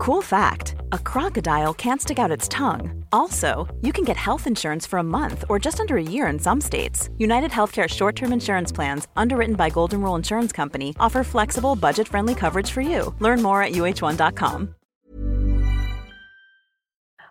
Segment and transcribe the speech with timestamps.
[0.00, 3.04] Cool fact a crocodile can't stick out its tongue.
[3.12, 6.38] Also, you can get health insurance for a month or just under a year in
[6.38, 7.10] some states.
[7.18, 12.08] United Healthcare short term insurance plans, underwritten by Golden Rule Insurance Company, offer flexible, budget
[12.08, 13.14] friendly coverage for you.
[13.18, 14.74] Learn more at uh1.com.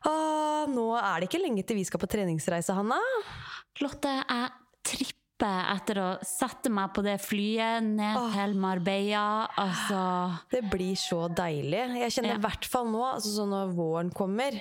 [0.05, 3.01] Uh, nå er det ikke lenge til vi skal på treningsreise, Hanna.
[3.81, 4.53] Lotte, er
[4.85, 5.17] tripper
[5.47, 8.33] etter å sette meg på det flyet ned Åh.
[8.33, 9.47] til Marbella.
[9.57, 10.01] Altså
[10.51, 11.85] Det blir så deilig.
[11.99, 12.35] Jeg kjenner Ja.
[12.35, 14.59] i hvert fall nå, altså sånn når våren kommer,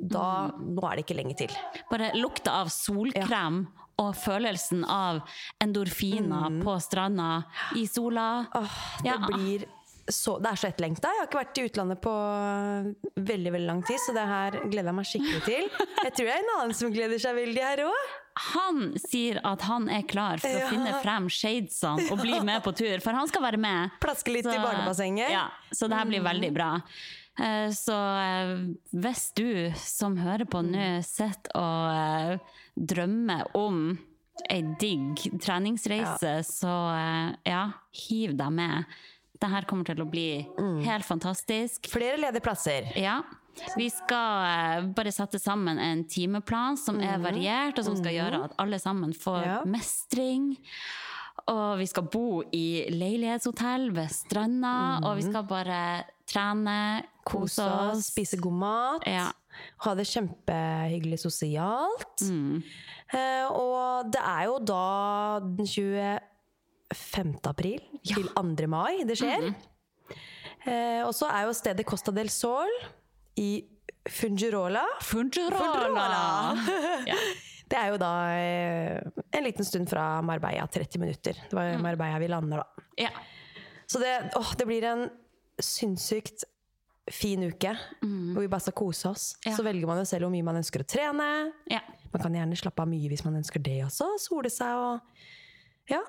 [0.00, 1.48] da Nå er det ikke lenge til.
[1.90, 3.66] Bare lukta av solkrem
[3.98, 5.22] og følelsen av
[5.60, 7.44] endorfiner på stranda
[7.74, 8.46] i sola.
[8.52, 8.62] Mm.
[8.62, 9.26] Åh, det Ja.
[9.26, 9.64] blir
[10.08, 11.02] så Det er så etterlengta.
[11.12, 12.12] Jeg har ikke vært i utlandet på
[13.16, 15.68] veldig veldig lang tid, så det her gleder jeg meg skikkelig til.
[16.04, 18.14] Jeg tror jeg er en annen som gleder seg veldig her òg.
[18.54, 22.72] Han sier at han er klar for å finne frem shadesene og bli med på
[22.78, 23.90] tur, for han skal være med.
[24.02, 25.30] Plaske litt i barnebassenget.
[25.34, 26.70] Ja, så det her blir veldig bra.
[27.38, 28.52] Eh, Så eh,
[28.98, 32.38] hvis du som hører på nå, sitter og eh,
[32.78, 33.98] drømmer om
[34.50, 37.64] ei digg treningsreise, så eh, ja,
[38.06, 38.84] hiv deg med.
[39.38, 40.80] Det her kommer til å bli Mm.
[40.82, 41.86] helt fantastisk.
[41.90, 42.88] Flere ledige plasser.
[42.98, 43.20] Ja.
[43.78, 48.44] Vi skal eh, bare sette sammen en timeplan som er variert, og som skal gjøre
[48.48, 49.42] at alle sammen får.
[49.46, 49.58] Ja.
[49.68, 50.54] mestring.
[51.48, 54.72] Og vi skal bo i leilighetshotell ved stranda,
[55.06, 55.80] og vi skal bare
[56.28, 59.06] trene, kose oss, spise god mat.
[59.08, 59.30] Ja.
[59.84, 62.20] Ha det kjempehyggelig sosialt.
[62.28, 62.60] Mm.
[63.16, 67.32] Eh, og det er jo da den 25.
[67.48, 68.68] april til 2.
[68.68, 69.48] mai det skjer.
[70.68, 72.68] eh, og så er jo stedet Costa del Sol
[73.38, 73.48] i
[74.08, 74.84] Fungirola.
[75.04, 76.24] Fungirola!
[77.06, 77.18] Ja.
[77.68, 81.36] Det er jo da eh, en liten stund fra Marbella, 30 minutter.
[81.50, 82.84] Det var jo Marbella vi lander, da.
[82.96, 83.10] Ja.
[83.84, 85.02] Så det, åh, det blir en
[85.60, 86.46] sinnssykt
[87.12, 89.26] fin uke hvor vi bare skal kose oss.
[89.44, 89.52] Ja.
[89.56, 91.28] Så velger man jo selv hvor mye man ønsker å trene.
[91.72, 91.82] ja.
[92.08, 94.14] Man kan gjerne slappe av mye hvis man ønsker det også.
[94.24, 95.20] Sole seg og
[95.88, 96.02] Ja.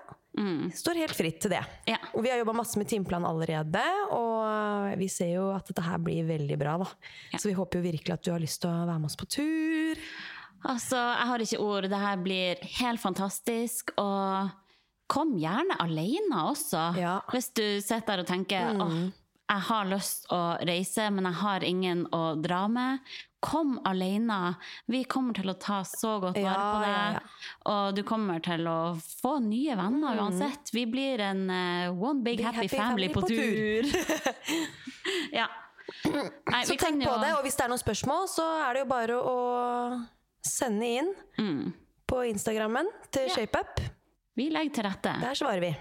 [0.76, 1.62] Står helt fritt til det.
[1.90, 1.98] Ja.
[2.14, 3.82] Og vi har jobba masse med timeplan allerede,
[4.16, 6.88] og vi ser jo at dette her blir veldig bra, da.
[7.34, 7.40] Ja.
[7.42, 9.28] Så vi håper jo virkelig at du har lyst til å være med oss på
[9.28, 10.00] tur.
[10.70, 11.90] Altså, jeg har ikke ord.
[11.92, 13.92] Det her blir helt fantastisk.
[14.00, 14.52] Og
[15.10, 16.84] kom gjerne alene også.
[17.00, 17.16] Ja.
[17.34, 18.98] Hvis du sitter der og tenker åh,
[19.50, 23.00] jeg har lyst å reise, men jeg har ingen å dra med.
[23.40, 24.56] Kom alene.
[24.92, 26.92] Vi kommer til å ta så godt vare Ja, på deg.
[26.92, 27.22] ja, ja.
[27.72, 28.78] Og du kommer til å
[29.22, 30.74] få nye venner uansett.
[30.76, 33.88] Vi blir en uh, one big, Big happy, happy family, på, på tur.
[35.40, 35.48] ja.
[36.06, 37.10] Nei, Så tenk jo...
[37.10, 39.38] på det, og hvis det er noen spørsmål, så er det jo bare å
[40.46, 41.72] sende inn Mm.
[42.10, 43.30] på Instagrammen til.
[43.34, 43.80] ShapeUp.
[44.36, 45.14] Vi legger til rette.
[45.24, 45.72] Der svarer vi.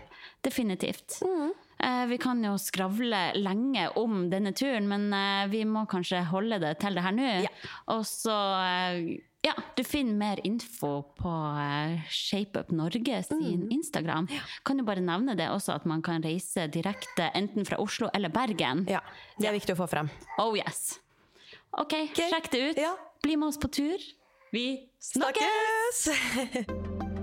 [0.46, 1.18] Definitivt.
[1.26, 1.50] Mm.
[1.78, 6.58] Eh, vi kan jo skravle lenge om denne turen, men eh, vi må kanskje holde
[6.62, 7.28] det til det her nå.
[7.46, 7.52] Ja.
[7.94, 8.34] Og så
[8.64, 9.16] eh,
[9.46, 11.30] Ja, du finner mer info på
[12.10, 13.68] ShapeUp Norge sin Mm.
[13.70, 14.26] Instagram.
[14.66, 18.28] Kan jo bare nevne det også, at man kan reise direkte enten fra Oslo eller
[18.34, 18.82] Bergen.
[18.90, 19.00] Ja,
[19.38, 20.10] Det er viktig å få frem.
[20.42, 20.98] Oh yes.
[21.78, 22.76] OK, sjekk det ut.
[22.82, 22.96] Ja.
[23.22, 24.02] Bli med oss på tur.
[24.52, 24.66] Vi
[24.98, 26.08] snakkes!
[26.08, 27.08] Snakkes!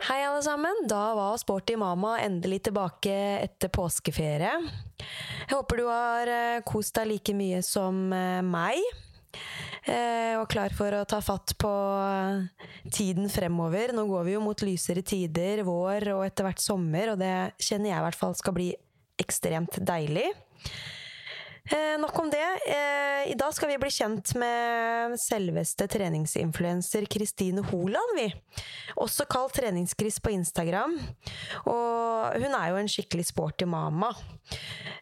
[0.00, 0.86] Hei, alle sammen.
[0.88, 3.12] Da var Sporty mama endelig tilbake
[3.44, 4.52] etter påskeferie.
[5.00, 8.80] Jeg håper du har eh, kost deg like mye som eh, meg.
[9.84, 11.72] eh, Og klar for å ta fatt på
[12.92, 13.92] tiden fremover.
[13.96, 17.92] Nå går vi jo mot lysere tider, vår og etter hvert sommer, og det kjenner
[17.92, 18.70] jeg i hvert fall skal bli
[19.20, 20.30] ekstremt deilig.
[21.70, 22.58] Eh, nok om det.
[22.66, 28.26] Eh, I dag skal vi bli kjent med selveste treningsinfluenser Kristine Holand, vi.
[28.98, 30.96] Også kalt Treningskris på Instagram.
[31.70, 34.10] Og hun er jo en skikkelig sporty mama.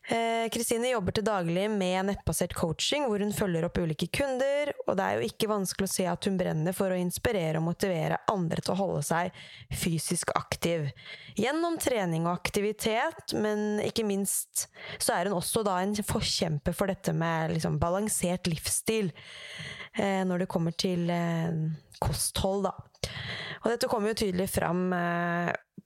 [0.09, 4.97] Eh, Kristine jobber til daglig med nettbasert coaching, hvor hun følger opp ulike kunder, og
[4.97, 8.17] det er jo ikke vanskelig å se at hun brenner for å inspirere og motivere
[8.33, 9.37] andre til å holde seg
[9.77, 10.89] fysisk aktiv.
[11.37, 16.89] Gjennom trening og aktivitet, men ikke minst så er hun også da en forkjemper for
[16.89, 21.53] dette med liksom balansert livsstil eh, når det kommer til eh,
[22.01, 23.13] kosthold, da.
[23.61, 24.87] Og dette kommer jo tydelig fram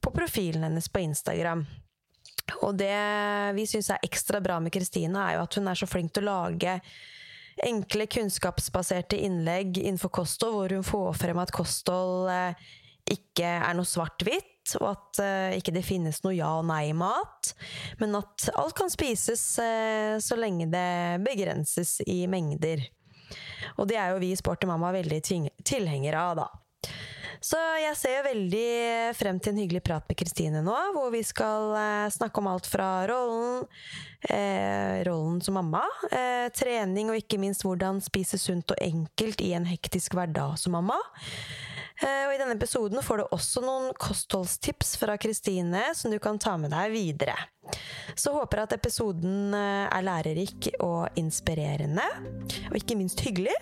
[0.02, 1.64] på profilen hennes på Instagram.
[2.60, 2.92] Og det
[3.56, 6.28] vi syns er ekstra bra med Kristine, er jo at hun er så flink til
[6.28, 6.78] å lage
[7.62, 12.72] enkle, kunnskapsbaserte innlegg innenfor kosthold, hvor hun får frem at kosthold eh,
[13.12, 17.52] ikke er noe svart-hvitt, og at eh, ikke det finnes noe ja- og nei-mat,
[18.00, 22.84] men at alt kan spises eh, så lenge det begrenses i mengder.
[23.80, 25.20] Og det er jo vi i Sporty Mamma veldig
[25.64, 26.48] tilhengere av, da.
[27.42, 28.66] Så jeg ser jo veldig
[29.18, 32.68] frem til en hyggelig prat med Kristine nå, hvor vi skal eh, snakke om alt
[32.70, 33.64] fra rollen,
[34.30, 35.82] eh, rollen som mamma,
[36.14, 40.78] eh, trening og ikke minst hvordan spise sunt og enkelt i en hektisk hverdag som
[40.78, 41.00] mamma.
[42.00, 46.40] Eh, og I denne episoden får du også noen kostholdstips fra Kristine som du kan
[46.40, 47.36] ta med deg videre.
[48.18, 52.06] Så håper jeg at episoden eh, er lærerik og inspirerende,
[52.70, 53.56] og ikke minst hyggelig.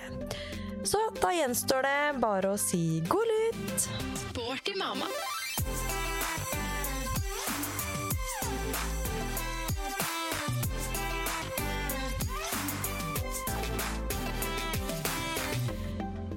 [0.87, 3.91] Så da gjenstår det bare å si god lut!
[4.31, 5.11] Sporty mamma.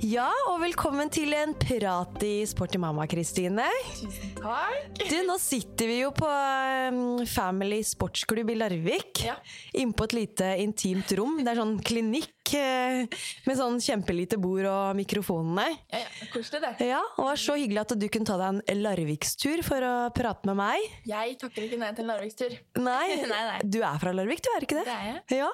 [0.03, 3.63] Ja, og velkommen til en prat i Sporty mamma, Kristine.
[3.95, 4.99] Tusen Takk.
[5.07, 9.23] Du, nå sitter vi jo på um, Family sportsklubb i Larvik.
[9.23, 9.37] Ja.
[9.79, 11.37] Inne på et lite intimt rom.
[11.39, 13.05] Det er sånn klinikk eh,
[13.47, 15.69] med sånn kjempelite bord og mikrofonene.
[15.93, 16.89] Ja, ja, Koselig, det.
[16.89, 19.93] Ja, og det var så hyggelig at du kunne ta deg en Larvikstur for å
[20.15, 20.83] prate med meg.
[21.07, 22.57] Jeg takker ikke nei til en Larvikstur.
[22.83, 23.57] Nei, Nei, nei.
[23.63, 24.85] du er fra Larvik, du er ikke det?
[24.91, 25.39] Det er jeg.
[25.45, 25.49] Ja,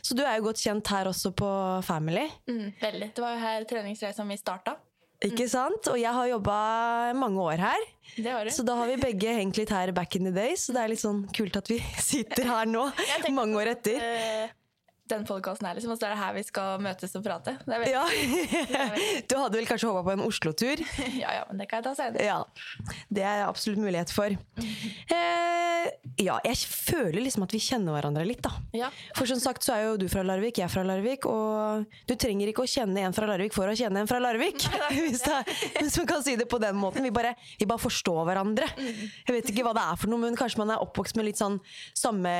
[0.00, 1.52] Så du er jo godt kjent her også på
[1.84, 2.24] Family.
[2.48, 3.12] Mm, veldig.
[3.12, 4.76] Det var jo her treningsreisa mi starta.
[5.22, 5.86] Ikke sant?
[5.92, 6.54] Og jeg har jobba
[7.14, 7.84] mange år her,
[8.16, 8.50] Det har du.
[8.50, 10.88] så da har vi begge hengt litt her back in the day, Så det er
[10.90, 11.78] litt sånn kult at vi
[12.10, 12.88] sitter her nå,
[13.30, 14.50] mange år etter.
[15.12, 17.56] Den podkasten her, liksom, og så er det her vi skal møtes og prate.
[17.68, 18.04] Det Ja.
[19.28, 20.80] Du hadde vel kanskje håpa på en Oslo-tur?
[21.22, 21.34] ja.
[21.36, 22.24] ja, men det kan jeg ta senere.
[22.24, 22.38] Ja.
[23.12, 24.32] Det er absolutt mulighet for.
[25.12, 25.88] Eh,
[26.22, 28.54] ja, jeg føler liksom at vi kjenner hverandre litt, da.
[28.76, 28.90] Ja.
[29.18, 32.14] For som sagt så er jo du fra Larvik, jeg er fra Larvik, og du
[32.16, 34.64] trenger ikke å kjenne en fra Larvik for å kjenne en fra Larvik.
[34.92, 37.04] Hvis, det er, hvis man kan si det på den måten.
[37.04, 38.70] Vi bare, vi bare forstår hverandre.
[38.78, 41.40] Jeg vet ikke hva det er for noe, men kanskje man er oppvokst med litt
[41.40, 41.58] sånn
[41.98, 42.32] samme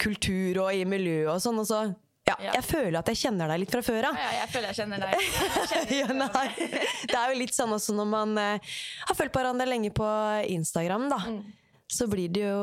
[0.00, 1.82] kultur og i miljøet og sånn, og så
[2.24, 2.52] ja, Ja.
[2.56, 4.14] jeg føler at jeg kjenner deg litt fra før av.
[4.16, 5.26] Ja, ja, jeg føler jeg kjenner deg.
[5.74, 6.70] Jeg kjenner ja, nei.
[7.10, 8.72] Det er jo litt sånn også når man eh,
[9.10, 10.08] har fulgt hverandre lenge på
[10.54, 11.20] Instagram, da.
[11.28, 11.42] Mm.
[11.94, 12.62] Så blir det, jo,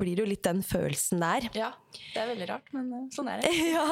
[0.00, 1.44] blir det jo litt den følelsen der.
[1.54, 3.52] Ja, det er veldig rart, men eh, sånn er det.
[3.76, 3.84] Ja,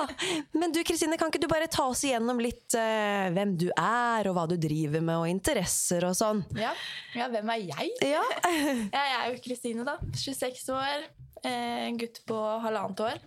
[0.57, 4.25] Men du Kristine, kan ikke du bare ta oss igjennom litt eh, hvem du er,
[4.33, 6.41] og hva du driver med, og interesser og sånn?
[6.57, 6.73] Ja.
[7.13, 7.93] ja, hvem er jeg?
[8.09, 8.25] Ja,
[8.97, 9.99] jeg er jo Kristine, da.
[10.17, 11.07] 26 år.
[11.45, 13.21] Eh, En gutt på halvannet år.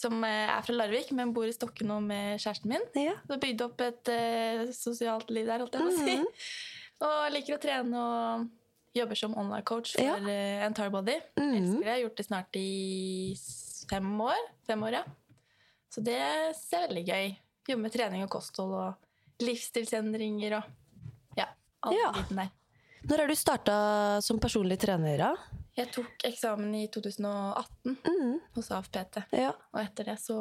[0.00, 2.86] Som eh, er fra Larvik, men bor i Stokke nå med kjæresten min.
[2.96, 3.16] ja.
[3.28, 6.16] Så bygde opp et uh, sosialt liv der, holdt jeg på å si.
[7.04, 8.48] Og liker å trene og
[8.96, 10.16] jobber som online-coach for Ja.
[10.20, 11.18] uh, Entire Body.
[11.36, 11.98] Elsker det.
[12.04, 13.36] Gjort det snart i
[13.90, 14.40] fem år.
[14.68, 15.04] Fem år, ja.
[15.90, 17.30] Så det er veldig gøy.
[17.68, 20.68] Jobbe med trening og kosthold og livsstilsendringer og
[21.38, 21.46] ja,
[21.82, 22.10] alt Ja.
[22.30, 22.50] der.
[23.08, 23.74] Når har du starta
[24.22, 25.59] som personlig trener, da?
[25.76, 28.40] Jeg tok eksamen i 2018 Mm.
[28.54, 29.52] hos AFPT, Ja.
[29.72, 30.36] og etter det så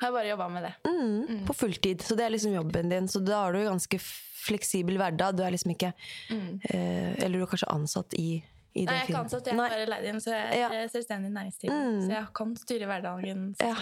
[0.00, 0.74] har jeg bare jobba med det.
[0.86, 1.44] Mm.
[1.46, 2.00] På fulltid.
[2.02, 3.08] Så det er liksom jobben din.
[3.08, 5.36] Så da har du ganske fleksibel hverdag.
[5.36, 5.92] Du er liksom ikke
[6.30, 8.42] eh, Eller du er kanskje ansatt i,
[8.74, 10.68] i Nei, jeg er ikke ansatt, jeg er bare leid inn, så jeg Ja.
[10.72, 11.90] er selvstendig næringsdrivende.
[11.92, 12.00] Mm.
[12.06, 13.54] Så jeg kan styre hverdagen.
[13.60, 13.74] Ja.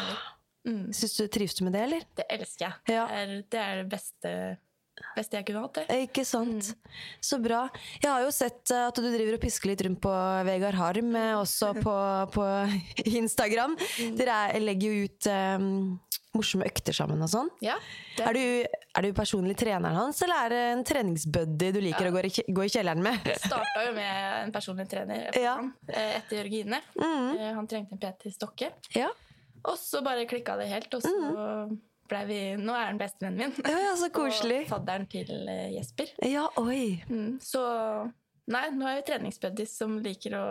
[0.67, 0.93] Mm.
[0.93, 2.03] Syns du trives du med det, eller?
[2.17, 2.75] Det elsker jeg.
[2.97, 3.07] Ja.
[3.07, 4.59] Det, er, det er det beste,
[5.17, 5.79] beste jeg kunne hatt.
[5.81, 5.99] Det.
[6.09, 6.73] Ikke sant.
[6.75, 6.99] Mm.
[7.31, 7.63] Så bra.
[8.03, 10.13] Jeg har jo sett eh, at du driver og pisker litt rundt på
[10.49, 11.97] Vegard Harm, eh, også på,
[12.35, 12.47] på
[13.23, 13.77] Instagram.
[13.79, 14.17] Mm.
[14.19, 15.69] Dere er, legger jo ut um,
[16.37, 17.49] morsomme økter sammen og sånn.
[17.65, 17.75] Ja,
[18.23, 22.13] Er du, er du personlig treneren hans, eller er det en treningsbuddy du liker å
[22.15, 23.27] gå i, gå i kjelleren med?
[23.43, 25.57] starta jo med en personlig trener Ja.
[25.59, 26.83] han, eh, etter Jørgine.
[27.01, 27.31] Mm.
[27.39, 28.71] Eh, Han trengte en PT i Stokke.
[28.95, 29.09] Ja.
[29.67, 31.79] Og så bare klikka det helt, og så ble
[32.29, 33.55] vi Nå er han bestevennen min.
[33.59, 33.71] Mm.
[33.71, 34.63] ja, ja, så koselig.
[34.67, 36.13] Og fadderen til eh, Jesper.
[36.27, 37.03] Ja, oi.
[37.11, 37.63] Mm, så
[38.49, 40.45] Nei, nå er vi treningsbuddies som liker å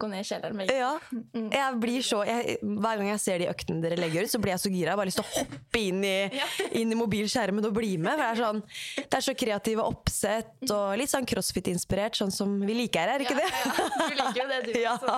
[0.00, 0.94] gå ned i kjelleren med Ja.
[1.56, 4.52] Jeg blir så, jeg, hver gang jeg ser de øktene dere legger ut, så blir
[4.54, 4.86] jeg så gira.
[4.90, 6.48] Jeg har bare lyst til å hoppe inn i, Ja.
[6.80, 8.12] inn i mobilskjermen og bli med.
[8.12, 8.60] For det, er sånn,
[9.04, 13.24] det er så kreative oppsett og litt sånn crossfit-inspirert, sånn som vi liker her, er
[13.24, 13.48] ikke ikke det?
[13.52, 13.88] Ja, ja.
[13.96, 14.96] Du liker jo det, du Ja.
[15.00, 15.16] Så,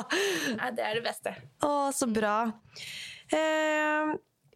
[0.59, 1.35] Nei, det er det beste.
[1.67, 2.37] Å, så bra.
[3.35, 4.15] Eh,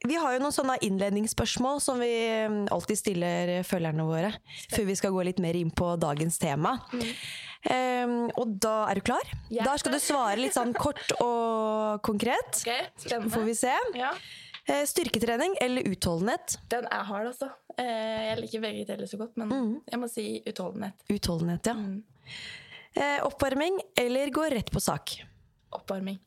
[0.09, 4.33] vi har jo noen sånne innledningsspørsmål som vi eh, alltid stiller følgerne våre.
[4.75, 6.77] Før vi skal gå litt mer inn på dagens tema.
[6.93, 9.23] Eh, og da er du klar?
[9.51, 12.63] Er Da skal du svare litt sånn kort og konkret.
[12.65, 12.73] Ok,
[13.05, 13.31] Spennende.
[13.37, 13.77] Får vi se.
[13.99, 14.15] Ja,
[14.71, 16.53] Eh, Styrketrening eller utholdenhet?
[16.71, 17.49] Den er hard, altså.
[17.77, 19.81] Eh, Jeg liker begge deler så godt, men Mm.
[19.91, 20.93] jeg må si utholdenhet.
[21.11, 21.75] Utholdenhet, ja.
[21.75, 22.05] Mm.
[22.95, 25.17] Eh, oppvarming eller gå rett på sak?
[25.73, 26.21] Oppvarming.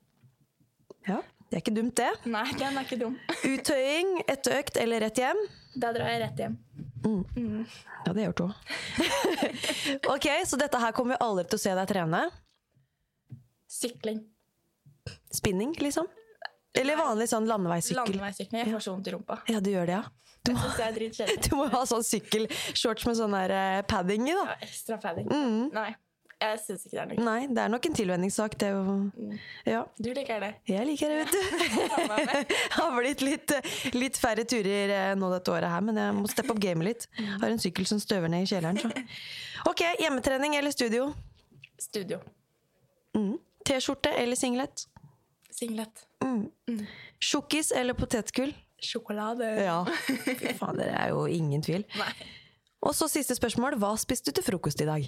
[1.07, 1.21] Ja,
[1.55, 2.07] Det er ikke dumt, det.
[2.27, 3.13] Nei, den er ikke dum.
[3.53, 5.37] Uttøying etter økt eller rett hjem?
[5.79, 6.57] Da drar jeg rett hjem.
[8.03, 8.57] Ja, det gjør du òg.
[10.17, 12.21] ok, så dette her kommer vi aldri til å se deg trene?
[13.71, 14.19] Sykling.
[15.31, 16.11] Spinning, liksom?
[16.75, 18.03] Eller vanlig sånn landeveissykkel.
[18.03, 18.65] Landeveissykling.
[18.65, 19.39] Jeg får så vondt i rumpa.
[19.47, 20.03] Ja, du gjør det, ja.
[20.45, 20.99] Du må, er
[21.47, 24.43] du må ha sånn sykkelshorts med sånn der eh, padding i, da.
[24.51, 25.31] Ja, ekstra padding.
[25.31, 25.71] Mm.
[25.71, 25.93] Nei,
[26.53, 27.19] jeg syns ikke det er nok.
[27.25, 28.81] Nei, det er nok en tilvenningssak, det jo
[29.67, 29.81] Ja.
[29.97, 30.51] Du liker det.
[30.69, 31.41] Jeg liker det, vet du.
[32.77, 33.53] Har blitt litt,
[33.95, 37.07] litt færre turer eh, nå dette året her, men jeg må steppe opp gamet litt.
[37.41, 38.91] Har en sykkel som støver ned i kjelleren, så.
[39.69, 41.07] Ok, hjemmetrening eller studio?
[41.81, 42.19] Studio.
[43.17, 43.39] Mm.
[43.65, 44.85] T-skjorte eller singlet?
[45.49, 46.05] Singlet.
[47.23, 48.53] Sjokkis eller potetgull?
[48.85, 49.47] Sjokolade.
[49.65, 49.79] Ja.
[50.05, 51.87] Fy faen, det er jo ingen tvil.
[51.97, 52.11] Nei.
[52.85, 53.79] Og så siste spørsmål.
[53.81, 55.07] Hva spiste du til frokost i dag?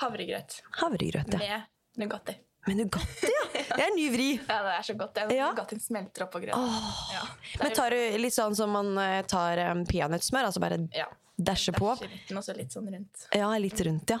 [0.00, 1.60] Havregrøt Havregrøt, ja.
[1.96, 2.34] med Nugatti.
[2.66, 3.42] Med Nugatti, ja!
[3.54, 4.28] Det er en ny vri.
[4.48, 5.14] Ja, det er så godt.
[5.16, 5.34] Det.
[5.36, 5.50] Ja.
[5.52, 6.78] Nugattien smelter oppå grøten.
[7.14, 7.22] Ja.
[7.58, 10.48] Er Men tar du litt sånn som man eh, tar um, peanøttsmør?
[10.48, 11.06] Altså bare ja.
[11.36, 11.92] dæsje på?
[12.02, 13.26] Litt, og så litt sånn rundt.
[13.36, 14.18] Ja, litt rundt, ja.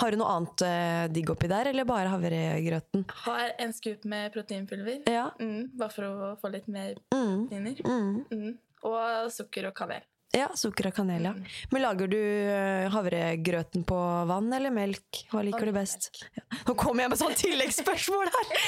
[0.00, 3.04] Har du noe annet uh, digg oppi der, eller bare havregrøten?
[3.26, 5.02] Har en scoop med proteinpulver.
[5.10, 5.28] Ja.
[5.40, 7.46] Mm, bare for å få litt mer Mm.
[7.48, 7.82] proteiner.
[7.86, 8.14] Mm.
[8.32, 8.54] Mm.
[8.88, 10.02] Og sukker og kanel.
[10.32, 11.32] Ja, sukker og kanel, ja.
[11.72, 13.98] Men lager du eh, havregrøten på
[14.30, 15.26] vann eller melk?
[15.28, 16.08] Hva liker du best?
[16.38, 16.46] Ja.
[16.68, 18.64] Nå kommer jeg med sånn tilleggsspørsmål her!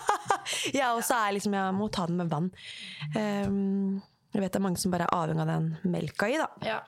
[0.78, 2.48] jeg også er liksom, jeg må ta den med vann.
[3.12, 4.00] Ehm,
[4.32, 6.48] jeg vet det er mange som bare er avhengig av den melka i, da.
[6.64, 6.80] Ja.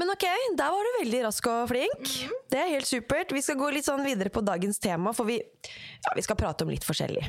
[0.00, 0.26] Men ok,
[0.58, 2.10] der var du veldig rask og flink.
[2.50, 3.30] Det er helt supert.
[3.34, 6.66] Vi skal gå litt sånn videre på dagens tema, for vi, ja, vi skal prate
[6.66, 7.22] om litt forskjellig.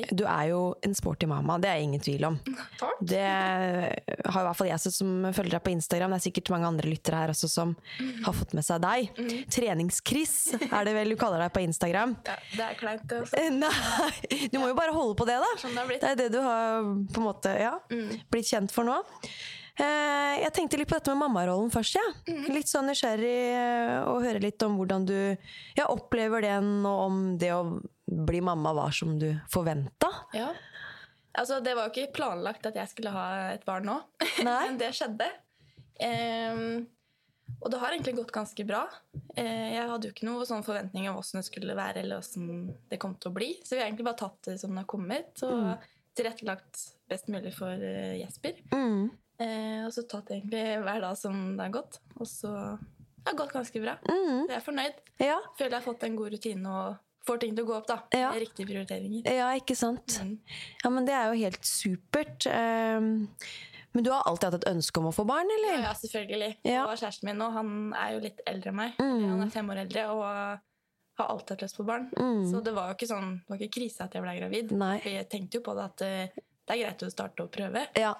[0.00, 0.10] Ok.
[0.18, 2.38] Du er jo en sporty mamma, det er ingen tvil om.
[2.80, 3.00] Takk.
[3.00, 6.14] Det har i hvert fall jeg sett som følger deg på Instagram.
[6.14, 7.74] Det er sikkert mange andre lyttere her også som
[8.26, 9.22] har fått med seg deg.
[9.54, 10.36] Treningskris
[10.70, 12.16] er det vel du kaller deg på Instagram.
[12.34, 13.36] Ja, det er kleint, det også.
[13.38, 15.50] Eh, Nei, du må jo bare holde på det, da.
[15.60, 15.98] Sånn det.
[16.02, 17.74] Det er det du har på en måte ja,
[18.32, 18.96] blitt kjent for nå.
[19.74, 21.98] Eh, Jeg tenkte litt på dette med mammarollen først.
[21.98, 22.04] Ja.
[22.54, 25.16] Litt sånn nysgjerrig eh, å høre litt om hvordan du
[25.78, 27.62] ja, opplever den, og om det å
[28.26, 30.10] bli mamma var som du forventa.
[30.36, 30.50] Ja.
[31.34, 33.96] Altså, det var jo ikke planlagt at jeg skulle ha et barn nå,
[34.46, 34.60] Nei.
[34.68, 35.26] men det skjedde.
[35.98, 36.84] Um,
[37.60, 38.84] og det har egentlig gått ganske bra.
[39.36, 42.70] Eh, jeg hadde jo ikke noen sånn forventning om åssen det skulle være, eller hvordan
[42.90, 43.50] det kom til å bli.
[43.64, 45.84] Så vi har egentlig bare tatt det som det har kommet, og
[46.16, 46.80] tilrettelagt
[47.10, 48.58] best mulig for eh, Jesper.
[48.72, 49.10] Mm.
[49.42, 52.00] Eh, og så tatt egentlig hver dag som det har gått.
[52.16, 53.96] Og så har det gått ganske bra.
[54.08, 54.44] Mm.
[54.48, 55.00] Jeg er fornøyd.
[55.22, 55.38] Ja.
[55.58, 57.86] Føler jeg har fått en god rutine og får ting til å gå opp.
[57.88, 58.00] da.
[58.14, 58.32] Ja.
[58.36, 59.28] Riktige prioriteringer.
[59.32, 60.18] ja, ikke sant.
[60.22, 60.34] Mm.
[60.82, 62.48] Ja, men det er jo helt supert.
[62.48, 63.28] Um,
[63.94, 65.84] men du har alltid hatt et ønske om å få barn, eller?
[65.86, 66.52] ja, selvfølgelig.
[66.66, 66.84] Ja.
[66.88, 68.96] Og kjæresten min nå, han er jo litt eldre enn meg.
[68.98, 69.26] Mm.
[69.30, 70.24] Han er fem år eldre og
[71.14, 72.08] har alltid hatt lyst på barn.
[72.18, 72.40] Mm.
[72.50, 74.74] Så det var jo ikke sånn, det var ikke krise at jeg ble gravid.
[74.74, 74.96] Nei.
[75.04, 77.84] For jeg tenkte jo på det at eh, det er greit å starte og prøve.
[78.00, 78.16] Ja.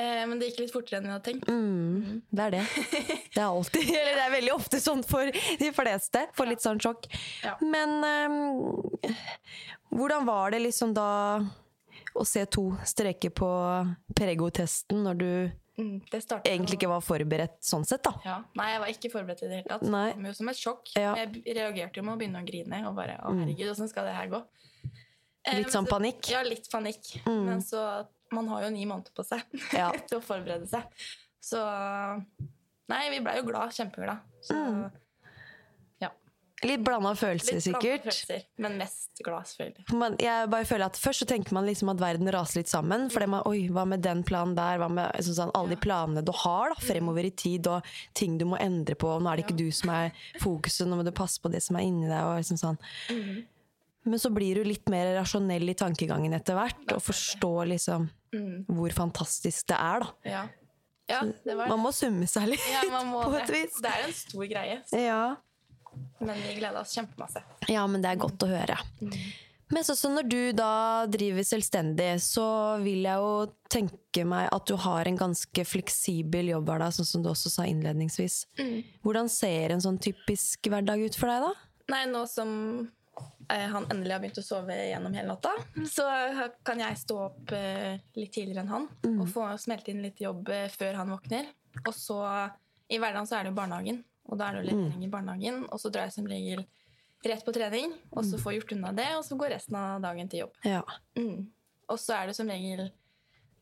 [0.00, 1.48] Eh, men det gikk litt fortere enn jeg hadde tenkt.
[1.52, 2.62] Mm, det er det.
[3.34, 6.26] Det er alltid, eller det er veldig ofte sånn for de fleste.
[6.36, 7.08] Får litt sånn sjokk.
[7.44, 7.54] Ja.
[7.64, 8.82] Men um,
[9.92, 11.08] hvordan var det liksom da
[12.12, 13.48] å se to streker på
[14.16, 15.32] Prego-testen når du
[15.72, 18.10] Mm, det egentlig ikke var forberedt sånn sett, da?
[18.26, 18.34] Ja.
[18.60, 19.86] Nei, jeg var ikke forberedt i det hele tatt.
[19.88, 20.02] Nei.
[20.10, 20.90] Det kom jo som et sjokk.
[21.00, 21.14] Ja.
[21.16, 22.80] Jeg reagerte jo med å begynne å grine.
[22.90, 24.42] Og bare, å herregud, hvordan skal det her gå?
[25.48, 26.28] Eh, Litt sånn så- panikk?
[26.28, 27.08] Ja, litt panikk.
[27.24, 27.40] Mm.
[27.48, 27.80] Men så
[28.32, 29.42] Man har jo ni måneder på seg
[29.76, 29.90] Ja.
[30.08, 30.88] til å forberede seg.
[31.42, 31.60] Så
[32.92, 33.70] Nei, vi blei jo glad.
[33.72, 34.18] Kjempeglad.
[34.44, 34.90] Så, Mm.
[36.02, 36.08] ja.
[36.66, 38.02] Litt blanda følelser, Litt sikkert.
[38.04, 39.94] følelser, men mest glad, selvfølgelig.
[39.98, 43.08] Man, jeg bare føler at Først så tenker man liksom at verden raser litt sammen.
[43.10, 44.78] For man, oi, hva med den planen der?
[44.82, 47.82] Hva med sånn, sånn, alle de planene du har da, fremover i tid, og
[48.18, 49.08] ting du må endre på.
[49.16, 50.12] og Nå er det ikke du som er
[50.42, 52.20] fokuset, nå må du passe på det som er inni deg.
[52.22, 52.78] Og liksom sånn.
[53.10, 53.44] Mm.
[54.04, 58.64] Men så blir du litt mer rasjonell i tankegangen etter hvert, og forstår liksom Mm.
[58.68, 60.04] hvor fantastisk det er.
[60.04, 60.10] da.
[60.24, 60.42] Ja.
[61.10, 63.80] ja, det var Man må summe seg litt, ja, på et vis.
[63.82, 64.82] Det er en stor greie,
[66.22, 67.42] men vi gleda oss kjempemasse.
[67.68, 68.78] Ja, men det er godt å høre.
[69.72, 70.72] Men så, så når du da
[71.08, 72.46] driver selvstendig, så
[72.82, 73.34] vil jeg jo
[73.72, 78.42] tenke meg at du har en ganske fleksibel jobbhverdag, sånn som du også sa innledningsvis.
[79.04, 81.52] Hvordan ser en sånn typisk hverdag ut for deg, da?
[81.92, 82.52] Nei, nå som
[83.48, 85.52] han endelig har begynt å sove gjennom hele natta,
[85.88, 86.06] så
[86.66, 90.48] kan jeg stå opp eh, litt tidligere enn han og få smelte inn litt jobb
[90.52, 91.50] eh, før han våkner.
[91.82, 92.20] Og så
[92.92, 95.62] i hverdagen så er det jo barnehagen, og da er det jo levering i barnehagen.
[95.72, 96.64] Og så drar jeg som regel
[97.24, 100.30] rett på trening, og så får gjort unna det, og så går resten av dagen
[100.30, 100.56] til jobb.
[100.66, 100.82] Ja.
[101.18, 101.46] Mm.
[101.92, 102.88] Og så er det som regel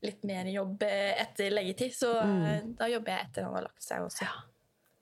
[0.05, 2.77] litt mer jobb eh, etter leggetid, så mm.
[2.81, 4.29] da jobber jeg etter han har lagt seg også.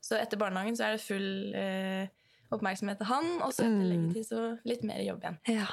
[0.09, 2.11] Så etter barnehagen så er det full eh,
[2.55, 5.38] oppmerksomhet til han, og så etter leggetid så litt mer jobb igjen.
[5.59, 5.69] ja.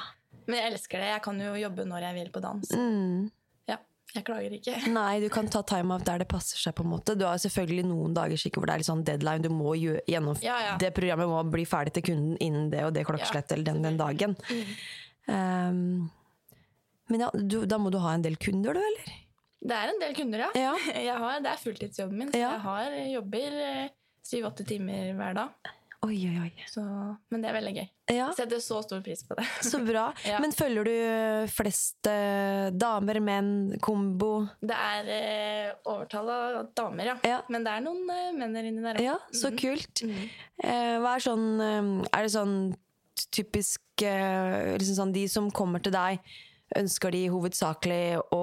[0.46, 1.06] Men jeg elsker det.
[1.10, 2.68] Jeg kan jo jobbe når jeg vil på dans.
[2.78, 3.24] Mm.
[3.66, 3.76] Ja,
[4.14, 4.74] jeg klager ikke.
[4.94, 6.74] Nei, du kan ta time-off der det passer seg.
[6.78, 9.42] på en måte Du har selvfølgelig noen dager sikkert hvor det er litt sånn deadline.
[9.42, 10.76] Du må gjø- gjennom Ja, ja.
[10.78, 13.98] Det programmet må bli ferdig til kunden innen det og det klokkeslettet eller den, den
[13.98, 14.36] dagen.
[15.26, 16.10] Um,
[17.10, 19.10] Men ja, du, da må du ha en del kunder, du, eller?
[19.66, 20.76] Det er en del kunder, ja.
[21.24, 22.30] Har, det er fulltidsjobben min.
[22.30, 23.58] Så jeg har jobber
[24.26, 25.72] syv-åtte timer hver dag.
[26.04, 26.64] Oi, oi, oi.
[26.68, 26.82] Så,
[27.32, 27.86] men det er veldig gøy.
[28.12, 29.46] Ja, Setter så stor pris på det.
[29.70, 30.10] så bra.
[30.28, 30.38] Ja.
[30.44, 30.96] Men følger du
[31.50, 33.50] flest eh, damer, menn,
[33.82, 34.32] kombo?
[34.60, 37.16] Det er eh, overtall av damer, ja.
[37.26, 37.40] Ja.
[37.52, 39.00] Men det er noen eh, menn der inni der.
[39.02, 39.58] Ja, så mm.
[39.62, 40.04] kult.
[40.04, 40.20] Mm.
[40.62, 42.56] Eh, hva er sånn eh, Er det sånn
[43.32, 46.20] typisk eh, liksom sånn De som kommer til deg,
[46.76, 48.42] ønsker de hovedsakelig å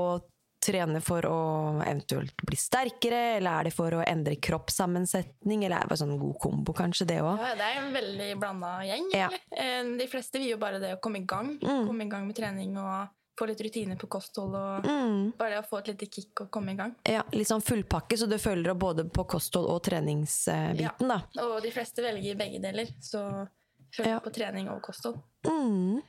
[0.64, 1.38] trene for å
[1.84, 6.18] eventuelt bli sterkere, eller er det for å endre kroppssammensetning, eller er det bare sånn
[6.22, 7.42] god kombo, kanskje, det òg?
[7.44, 9.10] Ja, det er en veldig blanda gjeng.
[9.14, 9.28] Ja.
[9.52, 11.58] Eh, De fleste vil jo bare det å komme i gang.
[11.62, 11.84] Mm.
[11.88, 14.54] Komme i gang med trening og få litt rutine på kosthold.
[14.56, 15.32] og Mm.
[15.38, 16.96] Bare det å få et lite kick og komme i gang.
[17.10, 21.22] Ja, litt sånn fullpakke, så du følger opp både på kosthold og treningsbiten, da.
[21.42, 23.48] Og de fleste velger begge deler, så
[23.92, 24.20] følger Ja.
[24.20, 25.18] på trening og kosthold.
[25.46, 26.02] Mm.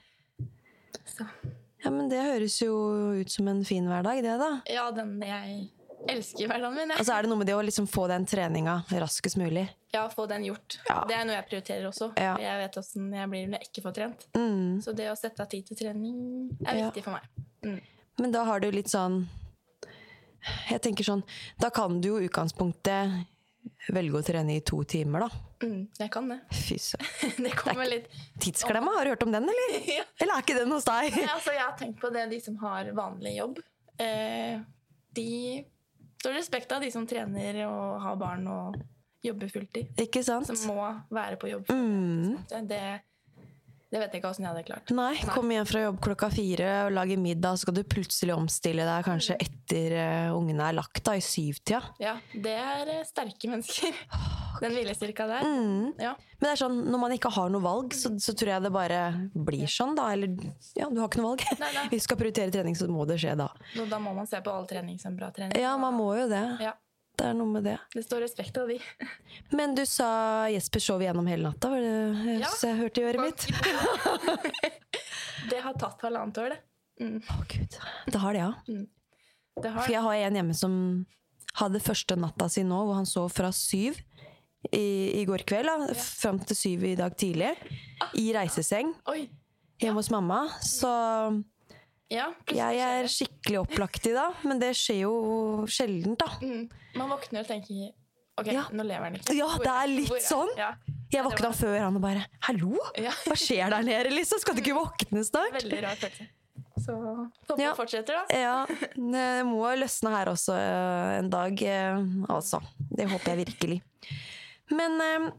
[1.07, 1.25] Så.
[1.85, 2.75] Ja, men det høres jo
[3.21, 4.51] ut som en fin hverdag, det, da.
[4.73, 5.69] Ja, den jeg
[6.09, 6.89] elsker hverdagen min.
[6.93, 6.99] jeg.
[7.01, 9.67] Altså er det noe med det å liksom få den treninga raskest mulig?
[9.95, 10.79] Ja, få den gjort.
[10.89, 11.05] Ja.
[11.09, 12.11] Det er noe jeg prioriterer også.
[12.19, 12.35] Ja.
[12.41, 14.27] Jeg vet åssen jeg blir når jeg ikke får trent.
[14.37, 14.81] Mm.
[14.85, 16.89] Så det å sette av tid til trening er Ja.
[16.91, 17.29] viktig for meg.
[17.65, 17.81] Mm.
[18.19, 19.27] Men da har du litt sånn
[20.71, 21.23] Jeg tenker sånn
[21.59, 23.25] Da kan du jo i utgangspunktet
[23.93, 25.43] velge å trene i to timer, da.
[25.65, 26.39] Mm, jeg kan det.
[26.55, 27.37] Fy søren.
[27.45, 28.09] Det kommer litt
[28.41, 29.77] Tidsklemma, har du hørt om den, eller?
[29.99, 30.07] ja.
[30.21, 31.11] Eller er ikke den hos deg?
[31.19, 33.61] Nei, altså, Jeg har tenkt på det, de som har vanlig jobb.
[34.01, 34.59] Eh,
[35.15, 35.31] de
[36.21, 38.79] står respekt av de som trener og har barn og
[39.25, 39.93] jobber fulltid.
[40.01, 40.49] Ikke sant?
[40.49, 41.69] Som må være på jobb.
[41.73, 42.41] Mm.
[42.51, 42.85] Det, det
[44.03, 44.93] vet jeg ikke åssen jeg hadde klart.
[44.97, 48.87] Nei, kom hjem fra jobb klokka fire og lage middag, så skal du plutselig omstille
[48.89, 51.83] deg kanskje etter uh, ungene er lagt, da, i syvtida.
[52.03, 53.99] Ja, Det er uh, sterke mennesker.
[54.63, 55.47] Den hvilestyrka der.
[55.47, 55.95] Mm.
[55.99, 56.15] Ja.
[56.39, 58.73] Men det er sånn, når man ikke har noe valg, så, så tror jeg det
[58.75, 59.01] bare
[59.35, 60.11] blir sånn, da.
[60.15, 60.35] Eller
[60.79, 61.45] ja, du har ikke noe valg.
[61.61, 61.85] Nei, nei.
[61.93, 63.51] Hvis du skal prioritere trening, så må det skje da.
[63.91, 65.57] Da må man se på all trening som bra trening.
[65.61, 66.45] Ja, man må jo det.
[66.63, 66.75] Ja,
[67.15, 67.77] Det er noe med det.
[67.95, 68.79] Det står respekt av de.
[69.55, 72.51] Men du sa Jesper sov gjennom hele natta, var det Ja.
[72.51, 73.47] så jeg hørte i øret mitt?
[75.51, 76.61] det har tatt halvannet år, det.
[77.05, 77.21] Mm.
[77.23, 78.51] Å gud, det har det, ja.
[79.63, 80.75] det har, For jeg har en hjemme som
[81.59, 83.99] hadde første natta si nå, hvor han sov fra syv
[84.73, 87.53] i, i går kveld, da, fram til syv i dag tidlig,
[88.19, 89.19] i reiseseng ah.
[89.83, 90.45] hjemme hos mamma.
[90.63, 90.91] Så
[92.15, 95.15] Ja, jeg er skikkelig opplagt i dag, men det skjer jo
[95.71, 96.29] sjeldent, da.
[96.45, 96.69] Mm.
[97.01, 97.93] Man våkner og tenker
[98.37, 98.65] Ok, Ja.
[98.75, 99.35] nå lever han ikke.
[99.39, 100.49] Ja, det er litt hvor sånn.
[100.59, 100.73] Ja,
[101.15, 104.41] Jeg våkna før han og bare 'hallo, hva skjer der nede', liksom?
[104.41, 105.53] Skal du ikke våkne snart?
[105.55, 106.27] Veldig rar følelse.
[106.85, 106.93] Så
[107.49, 107.75] håper Ja.
[107.75, 108.25] fortsetter, da.
[108.35, 111.97] Ja, det må løsne her også eh, en dag, eh,
[112.29, 112.61] altså.
[112.91, 113.83] Det håper jeg virkelig.
[114.71, 115.31] Men eh,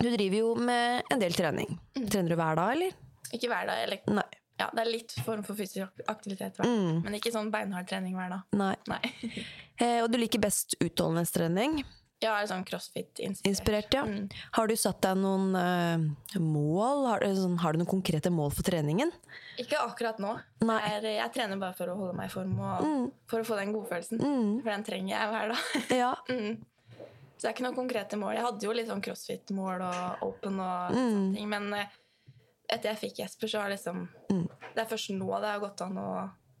[0.00, 1.78] du driver jo med en del trening.
[1.94, 2.08] Mm.
[2.10, 2.90] Trener du hver dag, eller?
[3.32, 3.78] Ikke hver dag.
[3.84, 4.24] Eller, Nei.
[4.60, 6.60] Ja, det er litt form for fysisk aktivitet.
[6.62, 7.02] Mm.
[7.04, 8.42] Men ikke sånn beinhard trening hver dag.
[8.58, 8.74] Nei.
[8.90, 9.02] Nei.
[9.82, 11.80] Eh, og du liker best utholdenhetstrening.
[12.22, 13.48] Jeg er sånn crossfit-inspirert.
[13.50, 14.04] Inspirert, ja.
[14.06, 14.28] Mm.
[14.54, 17.00] Har du satt deg noen uh, mål?
[17.10, 19.10] Har, du- sånn, har du noen konkrete mål for treningen?
[19.58, 20.30] Ikke akkurat nå.
[20.62, 22.86] Jeg, er, jeg trener bare for å holde meg i form og
[23.28, 24.22] for å få den godfølelsen.
[24.22, 24.54] Mm.
[24.62, 25.74] For den trenger jeg hver dag.
[26.04, 26.12] Ja.
[26.30, 26.62] Mm.
[27.34, 28.36] Så det er ikke noen konkrete mål.
[28.38, 31.10] Jeg hadde jo litt sånn crossfit-mål og open og Mm.
[31.10, 31.98] sånne ting, men eh,
[32.68, 34.48] etter jeg fikk Jesper, så har liksom Mm.
[34.74, 36.08] Det er først nå det har gått an å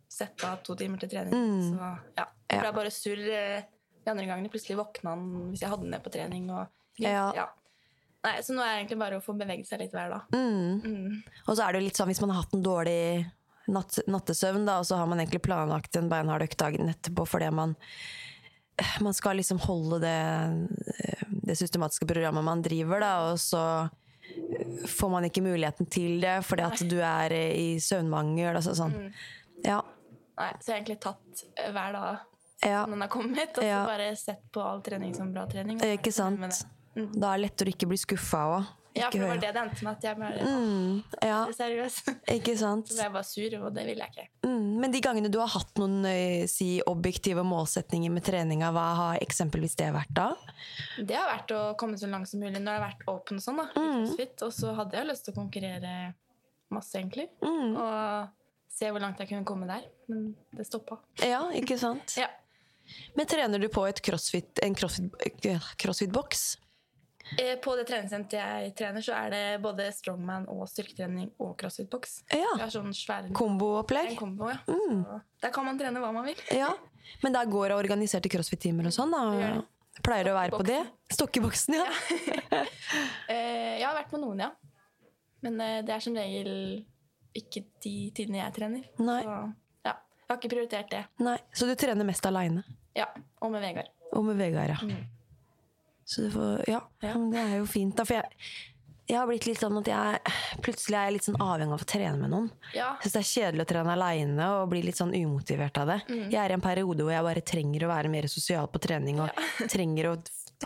[0.08, 1.32] sette av to timer til trening.
[1.34, 1.62] Mm.
[1.72, 1.96] Så ja.
[2.16, 2.26] Ja.
[2.60, 3.64] Det er bare surr eh,
[4.04, 4.50] de andre gangene.
[4.52, 6.50] Plutselig våkna han hvis jeg hadde den ned på trening.
[6.54, 6.66] Og,
[7.02, 7.48] Ja.
[8.24, 10.22] Nei, så nå er det egentlig bare å få beveget seg litt hver dag.
[10.32, 10.80] Mm.
[10.80, 11.24] Mm.
[11.48, 13.26] Og så er det jo litt sånn hvis man har hatt en dårlig
[13.68, 17.50] natt, nattesøvn, da, og så har man egentlig planlagt en beinhard økt dagen etterpå fordi
[17.52, 17.74] man
[19.04, 20.16] man skal liksom holde det,
[21.46, 23.60] det systematiske programmet man driver, da, og så
[24.90, 28.54] får man ikke muligheten til det fordi at du er i søvnmangel.
[28.54, 28.94] Altså sånn.
[28.94, 29.10] Mm.
[29.64, 29.80] Ja.
[30.34, 32.22] Nei, så jeg har egentlig tatt eh, hver dag
[32.64, 32.80] ja.
[32.84, 33.82] som den har kommet, og så Ja.
[33.86, 35.78] bare sett på all trening som bra trening.
[35.78, 36.40] Ikke sant?
[36.40, 37.06] det.
[37.14, 38.72] Da er det lettere å ikke bli skuffa òg.
[38.94, 39.96] Ja, for det var det det endte med.
[39.96, 41.96] At jeg bare Mm, ja, seriøs.
[42.30, 42.86] ikke sant.
[42.90, 44.28] Så ble jeg bare sur, og det ville jeg ikke.
[44.46, 46.06] Mm, men de gangene du har hatt noen
[46.48, 50.28] si, objektive målsetninger med treninga, hva har eksempelvis det vært da?
[50.98, 53.42] Det har vært å komme så langt som mulig når det har vært open og
[53.42, 53.56] sånn.
[53.56, 54.06] da, Mm.
[54.06, 56.14] CrossFit, Og så hadde jeg lyst til å konkurrere
[56.70, 57.28] masse, egentlig.
[57.42, 57.76] Mm.
[57.76, 58.28] Og
[58.70, 59.84] se hvor langt jeg kunne komme der.
[60.08, 60.98] Men det stoppa.
[61.22, 62.14] Ja, ikke sant?
[62.22, 62.28] Ja.
[63.16, 66.42] Men trener du på crossfit, en crossfit-boks?
[66.58, 66.63] Eh,
[67.64, 72.18] På det treningssenteret jeg trener, så er det både strongman og styrketrening og crossfit-boks.
[72.34, 72.50] Ja.
[72.56, 74.12] Vi har sånn svær Komboopplegg?
[74.20, 74.58] kombo, ja.
[74.68, 75.00] Mm.
[75.40, 76.42] Der kan man trene hva man vil.
[76.52, 76.68] Ja.
[77.24, 79.24] Men der går det organiserte crossfit-timer og sånn, da?
[79.40, 80.02] Det.
[80.04, 80.80] Pleier du å være på det?
[81.14, 81.88] Stokkeboksen, ja.
[82.28, 82.62] ja.
[83.80, 84.50] Jeg har vært på noen, ja.
[85.44, 86.52] Men eh, det er som regel
[87.36, 88.84] ikke de tidene jeg trener.
[89.02, 89.18] Nei.
[89.26, 89.34] Så,
[89.84, 89.96] ja.
[90.24, 91.02] Jeg har ikke prioritert det.
[91.24, 92.62] Nei, Så du trener mest aleine?
[92.96, 93.08] Ja,
[93.42, 93.90] Og med Vegard.
[94.14, 94.98] Og med Vegard, ja.
[96.04, 97.14] Så du får Ja, Ja.
[97.18, 98.04] men det er jo fint, da.
[98.04, 98.30] For jeg,
[99.08, 100.20] jeg har blitt litt sånn at jeg
[100.64, 102.50] plutselig er jeg litt sånn avhengig av å trene med noen.
[102.74, 102.94] Ja.
[103.00, 105.98] Jeg synes det er kjedelig å trene aleine og bli litt sånn umotivert av det.
[106.08, 109.20] Jeg er i en periode hvor jeg bare trenger å være mer sosial på trening
[109.20, 109.30] og
[109.74, 110.16] trenger å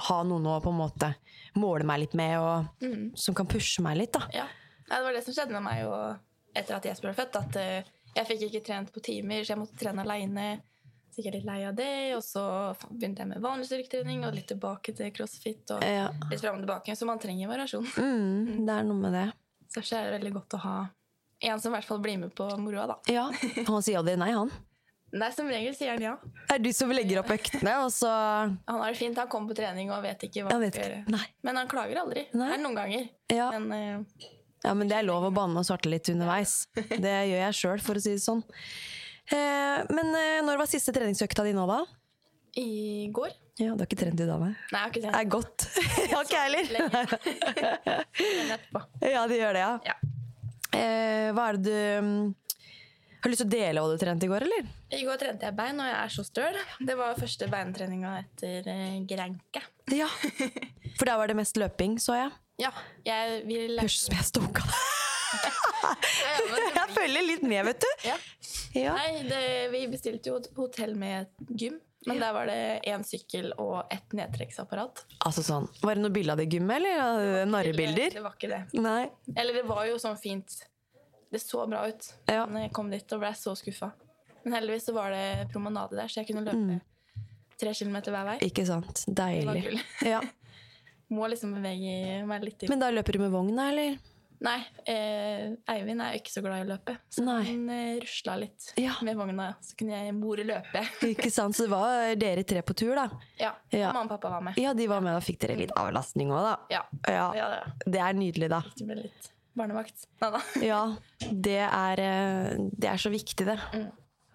[0.08, 1.14] ha noen å på en måte
[1.58, 4.26] måle meg litt med, og som kan pushe meg litt, da.
[4.34, 4.46] ja.
[4.88, 5.92] Det var det som skjedde med meg jo
[6.56, 7.34] etter at Jesper ble født.
[7.36, 10.46] At uh, jeg fikk ikke trent på timer, så jeg måtte trene aleine.
[11.18, 12.42] Jeg litt lei av det, og så
[12.90, 15.64] begynte jeg med vanlig styrketrening og litt tilbake til crossfit.
[15.74, 16.08] og Ja.
[16.30, 17.86] litt frem og tilbake, Så man trenger variasjon.
[17.96, 19.32] Mm, det er noe med det.
[19.74, 20.78] Så er det veldig godt å ha
[21.40, 22.96] en som i hvert fall blir med på moroa, da.
[23.06, 23.30] Ja,
[23.66, 24.50] Han sier aldri nei, han.
[25.12, 26.16] Nei, som regel sier han ja.
[26.52, 29.56] Er du som legger opp øktene, og så Han har det fint, han kommer på
[29.62, 31.22] trening og vet ikke hva han skal gjøre.
[31.42, 32.26] Men han klager aldri.
[32.36, 32.50] Nei.
[32.54, 33.08] Er noen ganger.
[33.32, 33.50] Ja.
[33.58, 34.28] Men uh...
[34.64, 36.64] Ja, men det er lov å banne og svarte litt underveis.
[36.74, 38.42] Det gjør jeg sjøl, for å si det sånn.
[39.34, 41.82] Eh, men eh, når var siste treningsøkta di nå, da?
[42.58, 43.28] i går
[43.60, 44.54] Ja, Du har ikke trent i dag, nei?
[44.72, 45.14] Nei, jeg har ikke trent.
[45.14, 45.58] Det er godt.
[46.08, 46.64] Jeg har ikke heller.
[49.04, 49.72] Ja, det gjør det, ja.
[49.86, 49.96] Ja.
[50.78, 52.34] Eh, hva er det du mm,
[53.18, 54.68] Har du lyst til å dele hva du trente i går, eller?
[54.94, 56.58] I går trente jeg bein, og jeg er så støl.
[56.88, 59.08] Det var første beintreninga etter grenke.
[59.12, 59.60] Granka.
[59.92, 60.08] Ja.
[60.98, 62.30] For der var det mest løping, så jeg.
[62.62, 62.72] Ja,
[63.06, 65.07] jeg vil Høres ut som jeg stalka deg.
[66.78, 67.90] Jeg følger litt med, vet du.
[68.08, 68.16] Ja.
[68.76, 68.94] Ja.
[68.96, 73.90] Nei, det, vi bestilte jo hotell med gym, men der var det én sykkel og
[73.92, 75.04] ett nedtrekksapparat.
[75.26, 78.12] Altså sånn, Var det noe bilde av det gymmet, eller narrebilder?
[78.18, 78.60] det var ikke det.
[78.78, 79.08] Nei.
[79.34, 80.60] Eller det var jo sånn fint.
[81.32, 82.12] Det så bra ut.
[82.30, 82.46] Ja.
[82.48, 83.90] Men jeg kom dit og ble så skuffa.
[84.44, 86.78] Men heldigvis så var det promenade der, så jeg kunne løpe
[87.58, 88.36] tre kilometer hver vei.
[88.46, 89.02] Ikke sant.
[89.08, 89.42] Deilig.
[89.42, 89.80] Det var gull.
[90.08, 90.20] Ja.
[91.16, 92.62] Må liksom bevege meg litt.
[92.62, 92.72] Inn.
[92.72, 93.96] Men da løper du med vogna, eller?
[94.40, 97.40] Nei, eh, Eivind er jo ikke så glad i å løpe, så Nei.
[97.48, 98.92] han eh, rusla litt Ja.
[99.02, 99.48] med vogna.
[99.60, 100.82] Så kunne jeg mor løpe.
[101.10, 101.56] Ikke sant?
[101.58, 103.08] Så det var dere tre på tur, da?
[103.40, 103.90] Ja, Ja.
[103.92, 104.60] Mamma og pappa var med.
[104.62, 105.16] Ja, de var med.
[105.18, 106.54] Da fikk dere litt avlastning òg, da.
[106.70, 106.84] Ja.
[107.34, 107.48] Ja.
[107.84, 108.60] Det er nydelig, da.
[108.70, 110.06] Fikk med litt barnevakt.
[110.22, 110.42] Nei da.
[110.70, 110.82] Ja,
[111.32, 113.58] det er, eh, det er så viktig, det.
[113.74, 113.88] Mm.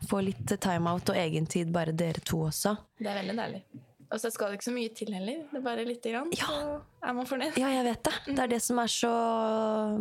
[0.10, 2.76] Få litt timeout og egentid, bare dere to også.
[3.00, 3.64] Det er veldig deilig.
[4.14, 5.40] Og så skal det ikke så mye til heller.
[5.50, 6.58] Det er bare lite grann, så
[7.02, 7.56] er man fornøyd.
[7.58, 8.14] Ja, jeg vet det.
[8.30, 9.14] Det er det som er så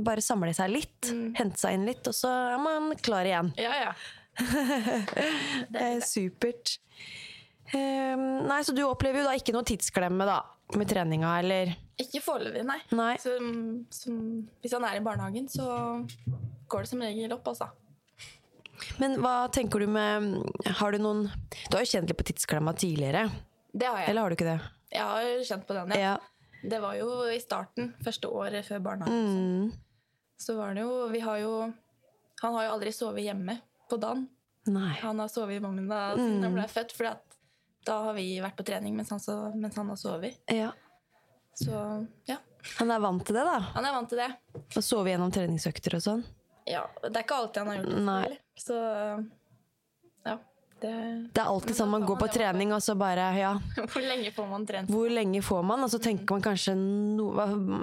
[0.04, 1.30] Bare samle seg litt, Mm.
[1.38, 3.52] hente seg inn litt, og så er man klar igjen.
[3.56, 3.92] Ja, ja.
[5.72, 6.76] Det er supert.
[7.72, 10.40] Um, nei, Så du opplever jo da ikke noe tidsklemme da,
[10.76, 11.72] med treninga, eller?
[12.02, 12.78] Ikke foreløpig, nei.
[12.96, 13.14] Nei.
[13.22, 13.32] Så,
[13.96, 14.18] som,
[14.60, 15.64] hvis han er i barnehagen, så
[16.68, 17.70] går det som regel opp, altså.
[18.98, 20.42] Men hva tenker du med
[20.80, 21.20] Har du noen
[21.70, 23.28] Du har jo kjent litt på tidsklemma tidligere,
[23.72, 24.08] Det har jeg.
[24.10, 24.58] eller har du ikke det?
[24.92, 26.00] Jeg har kjent på den, ja.
[26.12, 26.18] Ja.
[26.62, 29.24] Det var jo i starten, første året før barnehagen.
[29.66, 29.72] Mm.
[30.38, 31.52] Så var det jo Vi har jo
[32.42, 33.56] Han har jo aldri sovet hjemme
[33.90, 34.28] på dagen.
[34.66, 34.92] Nei.
[35.02, 37.10] Han har sovet i vogna siden han ble født, for
[37.86, 40.38] da har vi vært på trening mens han, så, mens han har sovet.
[40.50, 40.70] Ja.
[41.58, 41.74] Så
[42.30, 42.36] ja,
[42.78, 43.58] Han er vant til det, da?
[43.74, 44.30] han er vant til det.
[44.78, 46.22] Å sove gjennom treningsøkter og sånn?
[46.70, 48.02] Ja, Det er ikke alltid han har gjort det.
[48.06, 48.38] Nei.
[48.56, 48.78] Så.
[50.82, 50.92] Det,
[51.36, 53.52] Det er alltid sånn man går på trening, og så bare Ja,
[53.92, 54.90] hvor lenge får man trent?
[54.90, 55.84] hvor lenge får man?
[55.86, 57.28] Og så tenker man kanskje no,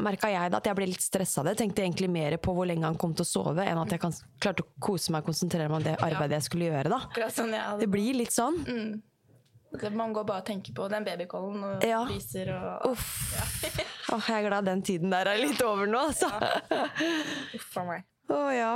[0.03, 1.55] Merka jeg da at jeg ble litt stressa av det?
[1.61, 4.11] Tenkte egentlig mer på hvor lenge han kom til å sove, enn at jeg kan,
[4.43, 7.29] klarte å kose meg og konsentrere meg om det arbeidet jeg skulle gjøre, da.
[7.31, 8.59] Sånn Det blir litt sånn.
[8.65, 12.03] Det- Man går bare og tenker på den babykollen og Ja.
[12.09, 13.35] spiser og Uff.
[14.11, 16.27] Åh, jeg er glad den tiden der er litt over nå, altså.
[17.55, 18.03] Uff a meg.
[18.29, 18.73] Å ja.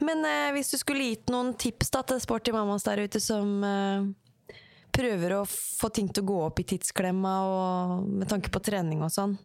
[0.00, 3.64] Men eh, hvis du skulle gitt noen tips da, til sporty mammas der ute som
[3.64, 4.06] eh,
[4.96, 9.02] prøver å få ting til å gå opp i tidsklemma og med tanke på trening
[9.06, 9.36] og sånn.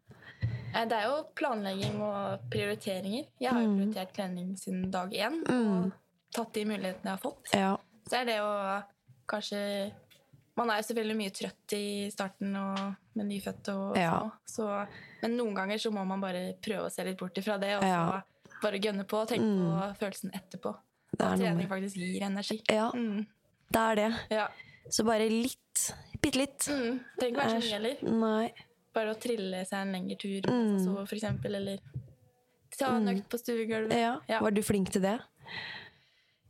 [0.73, 3.27] Eh, Det er jo planlegging og prioriteringer.
[3.39, 3.77] Jeg har jo Mm.
[3.81, 5.41] prioritert trening siden dag én.
[5.49, 5.91] Og
[6.35, 7.53] tatt de mulighetene jeg har fått.
[7.53, 7.75] Ja.
[8.09, 8.49] Så er det jo
[9.27, 9.61] kanskje
[10.57, 12.77] Man er jo selvfølgelig mye trøtt i starten og
[13.19, 14.29] med nyfødte og Ja.
[14.47, 14.87] Så,
[15.21, 17.83] men noen ganger så må man bare prøve å se litt bort ifra det, og
[17.83, 18.21] Ja.
[18.65, 20.75] Bare gønne på og tenke på følelsen etterpå.
[21.15, 22.61] Det er At trening faktisk gir energi.
[22.69, 23.25] ja, Mm.
[23.71, 24.09] det er det.
[24.31, 24.47] Ja.
[24.89, 25.85] Så bare litt.
[26.21, 26.65] Bitte litt.
[26.69, 26.99] Mm.
[27.19, 27.95] Trenger ikke være så mye heller.
[28.21, 28.53] Nei.
[28.95, 30.79] Bare å trille seg en lengre tur, Mm.
[30.83, 31.79] så for eksempel, eller
[32.77, 33.93] ta en økt på stuegulvet.
[33.95, 34.19] Ja.
[34.27, 34.39] Ja.
[34.41, 35.19] Var du flink til det?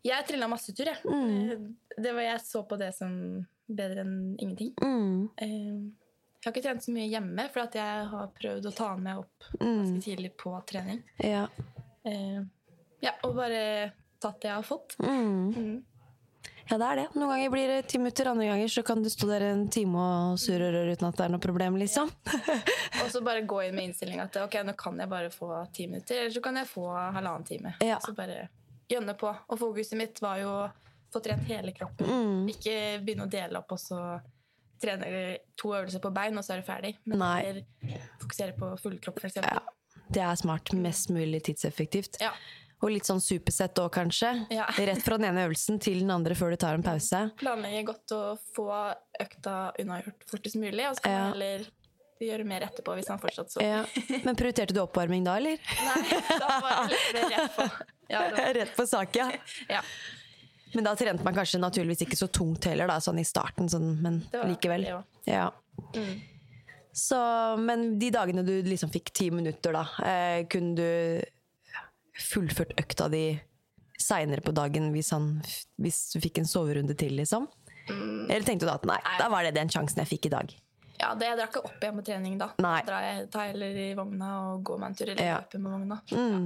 [0.06, 0.98] Jeg trilla masse tur, jeg.
[1.06, 1.76] Mm.
[1.98, 4.74] Det var, jeg så på det som bedre enn ingenting.
[4.82, 5.30] Mm.
[5.38, 6.02] Eh,
[6.46, 9.18] Jeg har ikke trent så mye hjemme, for at jeg har prøvd å ta meg
[9.18, 9.80] opp Mm.
[9.82, 11.02] ganske tidlig på trening.
[11.18, 11.48] Ja.
[12.06, 12.42] Eh,
[13.04, 13.92] Ja, og bare
[14.24, 14.96] tatt det jeg har fått.
[15.04, 15.52] Mm.
[15.54, 15.84] Mm.
[16.70, 17.04] ja, det er det.
[17.20, 20.00] Noen ganger blir det ti minutter, andre ganger så kan du stå der en time
[20.02, 22.10] og surre og røre uten at det er noe problem, liksom.
[23.04, 25.86] Og så bare gå inn med innstillinga til ok, nå kan jeg bare få ti
[25.92, 27.76] minutter, eller så kan jeg få halvannen time.
[27.86, 28.00] Ja.
[28.02, 28.48] Så bare
[28.90, 29.30] gønne på.
[29.50, 30.56] Og fokuset mitt var jo
[31.14, 32.10] få trent hele kroppen.
[32.10, 32.50] Mm.
[32.56, 34.00] Ikke begynne å dele opp, og så
[34.82, 36.96] trene to øvelser på bein, og så er du ferdig.
[37.06, 38.00] Men Nei.
[38.24, 39.60] fokusere på full kropp, for Ja.
[40.14, 40.72] Det er smart.
[40.74, 42.20] Mest mulig tidseffektivt.
[42.22, 42.32] Ja.
[42.84, 44.34] Og litt sånn supersett òg, kanskje.
[44.54, 44.68] Ja.
[44.90, 47.24] Rett fra den ene øvelsen til den andre før du tar en pause.
[47.40, 48.22] Planlegge godt å
[48.56, 48.68] få
[49.24, 51.24] økta unnagjort fortest mulig, og så Ja.
[51.32, 51.66] heller
[52.26, 53.64] gjøre mer etterpå hvis han fortsatt så.
[53.64, 53.82] Ja.
[54.24, 55.58] Men prioriterte du oppvarming da, eller?
[55.88, 57.66] Nei, da var det litt rett på.
[58.12, 58.22] Ja,
[58.60, 59.32] Rett på sak, ja.
[59.72, 59.82] ja.
[60.76, 63.96] Men da trente man kanskje naturligvis ikke så tungt heller, da, sånn i starten, sånn,
[64.04, 64.86] men var likevel.
[65.28, 65.48] Ja.
[65.96, 66.16] Mm.
[66.96, 67.18] Så,
[67.60, 70.86] men de dagene du liksom fikk ti minutter, da, eh, kunne du
[72.32, 73.26] fullført økta di
[74.00, 75.42] seinere på dagen hvis, han,
[75.82, 77.48] hvis du fikk en soverunde til, liksom?
[77.90, 78.30] Mm.
[78.32, 79.18] Eller tenkte du da at nei, Nei.
[79.20, 80.56] da var det den sjansen jeg fikk i dag?
[80.96, 82.46] ja, det jeg drar ikke opp igjen på trening da.
[82.64, 82.78] Nei.
[82.80, 85.34] Da drar jeg, tar heller i vogna og går meg en tur, eller Ja.
[85.44, 85.98] løper med vogna.
[86.16, 86.46] Mm.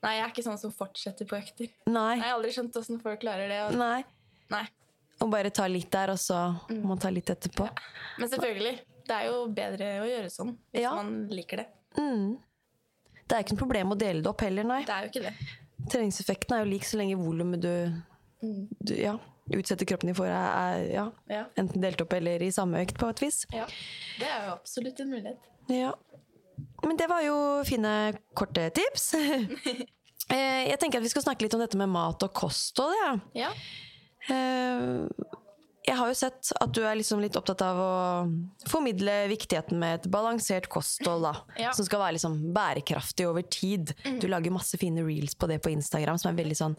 [0.00, 1.68] Nei, jeg er ikke sånn som fortsetter på økter.
[1.92, 2.14] Nei.
[2.16, 3.58] Jeg har aldri skjønt hvordan folk klarer det.
[3.66, 3.98] Og, Nei.
[4.56, 4.62] nei.
[5.20, 6.38] Og bare ta litt der, og så
[6.70, 6.80] Mm.
[6.80, 7.68] må man ta litt etterpå.
[8.18, 8.78] Men selvfølgelig,
[9.10, 10.94] det er jo bedre å gjøre sånn hvis Ja.
[10.94, 11.66] man liker det.
[11.98, 12.38] Mm.
[13.26, 14.80] Det er ikke noe problem å dele det opp heller, nei.
[14.86, 15.34] Det er jo ikke det.
[15.90, 17.74] Treningseffekten er jo lik så lenge volumet du,
[18.42, 18.68] Mm.
[18.84, 19.18] du ja,
[19.52, 21.44] utsetter kroppen din for, er, ja, Ja.
[21.58, 23.44] enten delt opp eller i samme økt, på et vis.
[23.52, 23.66] ja.
[24.18, 25.38] Det er jo absolutt en mulighet.
[25.68, 25.92] Ja.
[26.84, 29.14] Men det var jo fine, korte tips.
[30.30, 32.94] Eh, Jeg tenker at vi skal snakke litt om dette med mat og kosthold.
[33.34, 33.50] Ja.
[34.30, 35.08] Ja.
[35.90, 37.90] Jeg har jo sett at du er liksom litt opptatt av å
[38.70, 41.24] formidle viktigheten med et balansert kosthold.
[41.26, 41.72] Da, Ja.
[41.74, 43.90] Som skal være liksom bærekraftig over tid.
[44.22, 46.76] Du lager masse fine reels på det på Instagram som er veldig sånn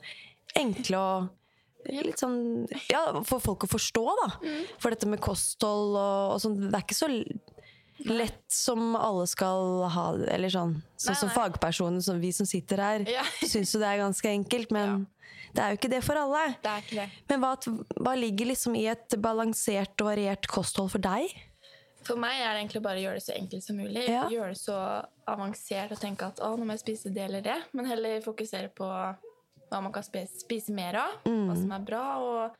[0.55, 1.29] enkle og
[1.91, 4.27] litt sånn Ja, for folk å forstå, da.
[4.79, 7.09] For dette med kosthold og, og sånn, det er ikke så
[8.05, 10.29] lett som alle skal ha det.
[10.33, 13.23] Eller sånn, sånn som fagpersoner, som vi som sitter her, Ja.
[13.51, 14.71] syns jo det er ganske enkelt.
[14.71, 15.03] Men
[15.53, 16.43] det er jo ikke det for alle.
[16.63, 17.07] Det er ikke det.
[17.29, 17.53] Men hva,
[18.05, 21.31] hva ligger liksom i et balansert og variert kosthold for deg?
[22.03, 24.05] For meg er det egentlig bare å gjøre det så enkelt som mulig.
[24.09, 24.23] Ja.
[24.31, 24.77] Gjøre det så
[25.29, 27.57] avansert og tenke at å, nå må jeg spise det eller det.
[27.77, 31.45] Men heller fokusere på hva man kan spise, spise mer av, Mm.
[31.51, 32.05] hva som er bra.
[32.19, 32.57] Og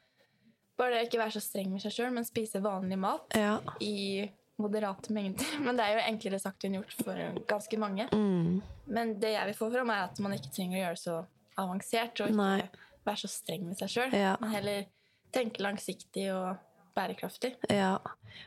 [0.77, 3.57] bare ikke være så streng med seg sjøl, men spise vanlig mat Ja.
[3.81, 4.29] i
[4.61, 5.45] moderate mengder.
[5.65, 7.17] Men det er jo enklere sagt enn gjort for
[7.49, 8.05] ganske mange.
[8.13, 8.61] Mm.
[8.93, 11.15] Men det jeg vil få fram, er at man ikke trenger å gjøre det så
[11.63, 12.69] avansert og ikke Nei.
[13.07, 14.13] være så streng med seg sjøl.
[14.17, 14.35] Ja.
[14.41, 14.85] Men heller
[15.33, 16.57] tenke langsiktig og
[16.95, 17.53] bærekraftig.
[17.69, 17.97] ja.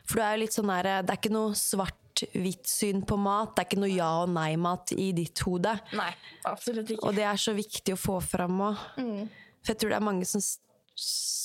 [0.05, 3.55] For du er jo litt sånn der Det er ikke noe svart-hvitt syn på mat.
[3.55, 5.73] Det er ikke noe ja- og nei-mat i ditt hode.
[5.93, 6.11] Nei,
[6.45, 7.05] absolutt ikke.
[7.05, 8.77] Og det er så viktig å få fram òg.
[8.97, 9.27] Mm.
[9.61, 10.41] For jeg tror det er mange som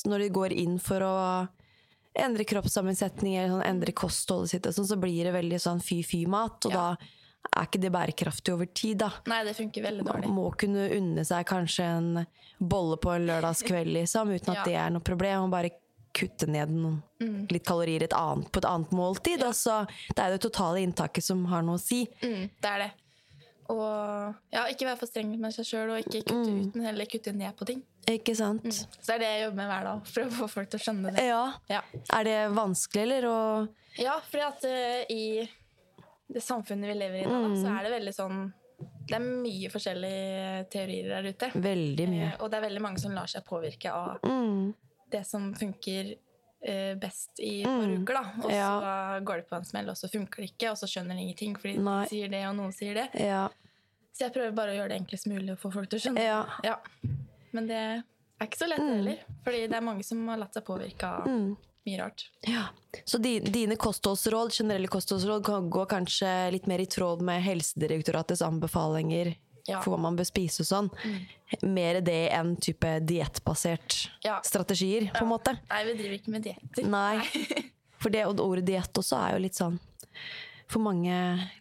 [0.06, 1.48] Når de går inn for å
[2.14, 6.66] endre kroppssammensetning eller sånn, endre kostholdet sitt, sånn, så blir det veldig sånn fy-fy-mat.
[6.66, 6.94] Og Ja.
[6.94, 6.96] da
[7.56, 9.10] er ikke det bærekraftig over tid, da.
[9.26, 10.28] Nei, det funker veldig dårlig.
[10.28, 12.26] Man må kunne unne seg kanskje en
[12.60, 14.64] bolle på en lørdagskveld, liksom, uten at Ja.
[14.64, 15.44] det er noe problem.
[15.48, 15.70] Og bare
[16.12, 17.02] kutte ned noen,
[17.50, 19.42] litt kalorier et annet, på et annet måltid.
[19.46, 22.04] Altså, det er det totale inntaket som har noe å si.
[22.22, 22.90] Mm, det er det.
[23.70, 27.06] Og ja, ikke være for streng med seg sjøl, og ikke kutte ut, men heller
[27.06, 27.82] kutte ned på ting.
[28.10, 28.64] Ikke sant?
[28.66, 30.06] Så det er det jeg jobber med hver dag.
[30.10, 31.26] for å få folk til å skjønne det.
[31.28, 31.42] Ja.
[31.70, 31.80] Ja,
[32.18, 33.28] Er det vanskelig, eller?
[33.30, 35.48] å ja fordi at uh, i
[36.30, 37.56] det samfunnet vi lever i nå, mm.
[37.62, 38.40] så er det veldig sånn
[39.10, 41.48] Det er mye forskjellige teorier der ute.
[41.52, 42.28] Veldig mye.
[42.30, 44.72] Eh, og det er veldig mange som lar seg påvirke av Mm.
[45.10, 46.14] det som funker
[46.62, 48.14] eh, best i et par uker.
[48.14, 48.22] da.
[48.44, 49.20] Og så Ja.
[49.20, 51.56] går det på en smell, og så funker det ikke, og så skjønner de ingenting
[51.56, 51.82] fordi Nei.
[51.84, 53.08] noen sier det, og noen sier det.
[53.20, 53.48] Ja.
[54.12, 56.24] Så jeg prøver bare å gjøre det enklest mulig å få folk til å skjønne.
[56.24, 56.44] Ja.
[56.64, 56.76] Ja.
[57.52, 57.76] Men det
[58.40, 61.26] er ikke så lett heller, fordi det er mange som har latt seg påvirke av
[61.90, 62.28] mye rart.
[62.46, 62.68] ja.
[63.06, 69.34] Så dine kostholdsråd, generelle kostholdsråd kan- går kanskje litt mer i tråd med Helsedirektoratets anbefalinger
[69.68, 69.80] Ja.
[69.82, 70.90] for hva man bør spise og sånn.
[71.62, 74.40] Mer det enn type diettbasert Ja.
[74.42, 75.58] strategier, på en måte.
[75.70, 76.84] Nei, vi driver ikke med dietter.
[76.88, 77.20] Nei.
[78.00, 79.78] For det og ordet diett også er jo litt sånn
[80.70, 81.12] for mange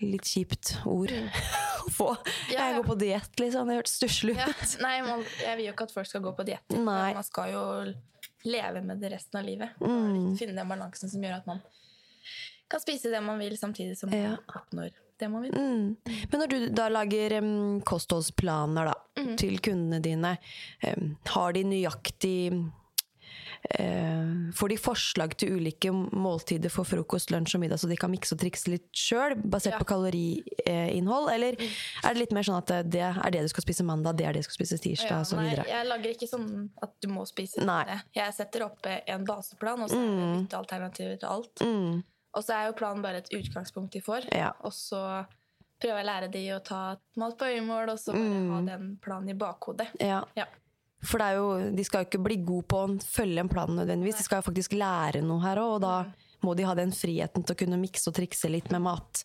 [0.02, 1.10] litt kjipt ord
[1.86, 2.12] å få.
[2.16, 2.54] Mm.
[2.54, 3.68] Ja, Jeg går på diett, liksom.
[3.68, 4.76] Det hørtes stusslig ut.
[4.82, 6.78] Nei, man, jeg vil jo ikke at folk skal gå på diett.
[6.78, 7.64] Man skal jo
[8.44, 9.70] leve med det resten av livet.
[9.82, 10.38] Mm.
[10.38, 11.60] Finne den balansen som gjør at man
[12.70, 14.30] kan spise det man vil, samtidig som Ja.
[14.30, 15.52] man oppnår det man vil.
[15.52, 15.96] Mm.
[16.32, 19.36] Men når du da lager um, kostholdsplaner da, Mm.
[19.38, 20.38] til kundene dine,
[20.88, 22.72] um, har de nøyaktig
[24.56, 28.34] Får de forslag til ulike måltider for frokost, lunsj og middag, så de kan mikse
[28.36, 29.80] og trikse litt sjøl, basert Ja.
[29.80, 31.30] på kaloriinnhold?
[31.34, 34.26] Eller er det litt mer sånn at det- er det du skal spise mandag, det
[34.26, 35.36] er det du skal spise tirsdag, Ja, osv.?
[35.38, 37.84] nei, jeg lager ikke sånn at du må spise Nei.
[37.86, 38.02] det.
[38.16, 41.56] Jeg setter opp eh, en baseplan, og så er det byttealternativer til alt.
[41.62, 42.04] Mm.
[42.34, 44.26] Og så er jo planen bare et utgangspunkt de får.
[44.34, 44.52] Ja.
[44.64, 45.26] Og så
[45.82, 48.52] prøver jeg å lære de å ta mat på øyemål, og så bare Mm.
[48.52, 49.88] ha den planen i bakhodet.
[50.00, 50.24] Ja.
[50.36, 50.46] Ja.
[51.00, 53.72] For det er jo, de skal jo ikke bli gode på å følge en plan
[53.72, 54.20] nødvendigvis.
[54.20, 55.94] De skal jo faktisk lære noe her òg, og da
[56.44, 59.24] må de ha den friheten til å kunne mikse og trikse litt med mat.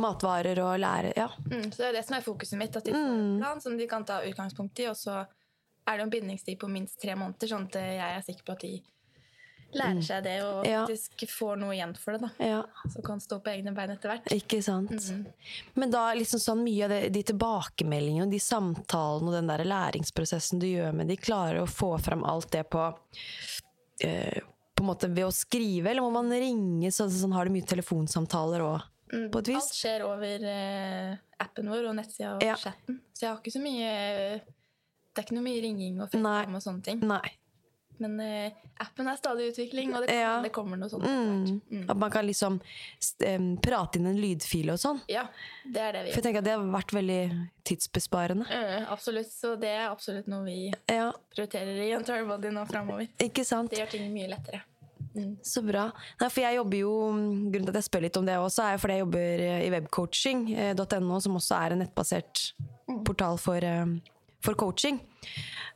[0.00, 1.28] Matvarer og lære Ja.
[1.50, 3.76] Mm, så det er det som er fokuset mitt, at de får en plan som
[3.78, 7.50] de kan ta utgangspunkt i, og så er det en bindingstid på minst tre måneder,
[7.50, 8.72] sånn at jeg er sikker på at de
[9.78, 12.28] lærer seg det og faktisk får noe igjen for det.
[12.28, 12.46] da.
[12.46, 12.62] ja.
[12.92, 14.30] Så kan stå på egne bein etter hvert.
[14.34, 15.10] Ikke sant.
[15.74, 19.64] Men da liksom sånn mye av det, de tilbakemeldingene, og de samtalene og den der
[19.68, 22.86] læringsprosessen du gjør med de, klarer å få fram alt det på
[24.00, 24.40] eh,
[24.74, 26.90] på en måte ved å skrive, eller må man ringe?
[26.90, 28.82] Så, sånn, har du mye telefonsamtaler òg,
[29.30, 31.12] på et Alt skjer over eh,
[31.44, 32.56] appen vår og nettsida og Ja.
[32.58, 32.98] chatten.
[33.14, 33.90] Så jeg har ikke så mye
[35.14, 36.08] Det er ikke noe mye ringing og.
[36.10, 37.04] FaceTime og sånne ting.
[37.06, 37.30] Nei.
[38.02, 38.50] Men uh,
[38.82, 40.40] appen er stadig i utvikling, og det, Ja.
[40.42, 41.04] det kommer noe sånt.
[41.06, 41.60] Mm.
[41.70, 41.84] Mm.
[41.92, 44.98] At man kan liksom um, prate inn en lydfil og sånn.
[45.08, 45.26] Ja,
[45.64, 46.14] det er det vi gjør.
[46.16, 47.20] For jeg tenker at det har vært veldig
[47.70, 48.46] tidsbesparende.
[48.50, 49.30] Uh, Absolutt.
[49.30, 50.58] Så det er absolutt noe vi
[50.90, 53.06] Ja, prioriterer i Entire Body nå framover.
[53.22, 53.70] ikke sant?
[53.70, 54.62] Det gjør ting mye lettere.
[55.46, 55.84] Så bra.
[56.18, 58.80] Nei, for jeg jobber jo, Grunnen til at jeg spør litt om det også, er
[58.82, 62.42] fordi jeg jobber i webcoaching.no, som også er en nettbasert
[63.06, 63.86] portal for, eh,
[64.44, 65.00] for coaching.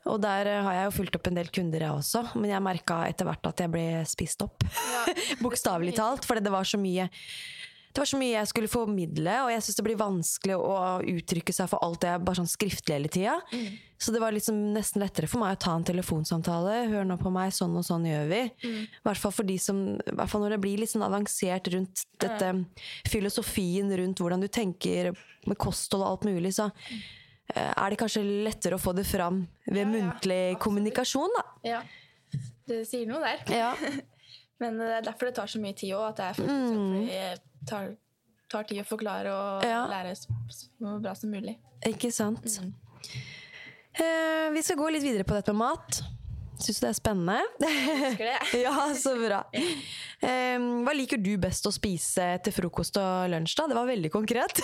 [0.08, 2.24] Og der eh, har jeg jo fulgt opp en del kunder, jeg også.
[2.38, 4.66] Men jeg merka etter hvert at jeg ble spist opp.
[5.44, 6.28] Bokstavelig talt.
[6.28, 7.08] Fordi det var så mye
[7.88, 10.74] det var så mye jeg skulle formidle, og jeg syns det blir vanskelig å
[11.08, 13.32] uttrykke seg for alt det er bare sånn skriftlig hele tida.
[13.98, 16.76] Så det var liksom nesten lettere for meg å ta en telefonsamtale.
[16.92, 18.42] Hør nå på meg, sånn og sånn gjør vi.
[18.68, 22.04] I hvert fall for de som hvert fall når det blir litt sånn avansert rundt
[22.22, 22.52] dette
[23.08, 25.10] filosofien rundt hvordan du tenker
[25.48, 27.02] med kosthold og alt mulig, så eh,
[27.56, 30.62] er det kanskje lettere å få det fram ved Ja, ja, muntlig absolutt.
[30.64, 31.44] kommunikasjon, da.
[31.64, 31.80] Ja.
[32.68, 33.44] Det sier noe der.
[33.56, 33.72] Ja.
[34.60, 36.10] Men det er derfor det tar så mye tid òg.
[36.10, 37.66] At det er faktisk, mm.
[37.70, 37.92] tar,
[38.50, 39.84] tar tid å forklare og Ja.
[39.88, 41.56] lære så, så bra som mulig.
[41.86, 42.44] Ikke sant?
[43.98, 46.02] Eh, vi skal gå litt videre på dette med mat.
[46.58, 47.36] Syns du det er spennende?
[47.62, 48.38] Husker det?
[48.64, 49.38] ja, så bra.
[50.18, 53.68] Um, hva liker du best å spise til frokost og lunsj, da?
[53.70, 54.62] Det var veldig konkret.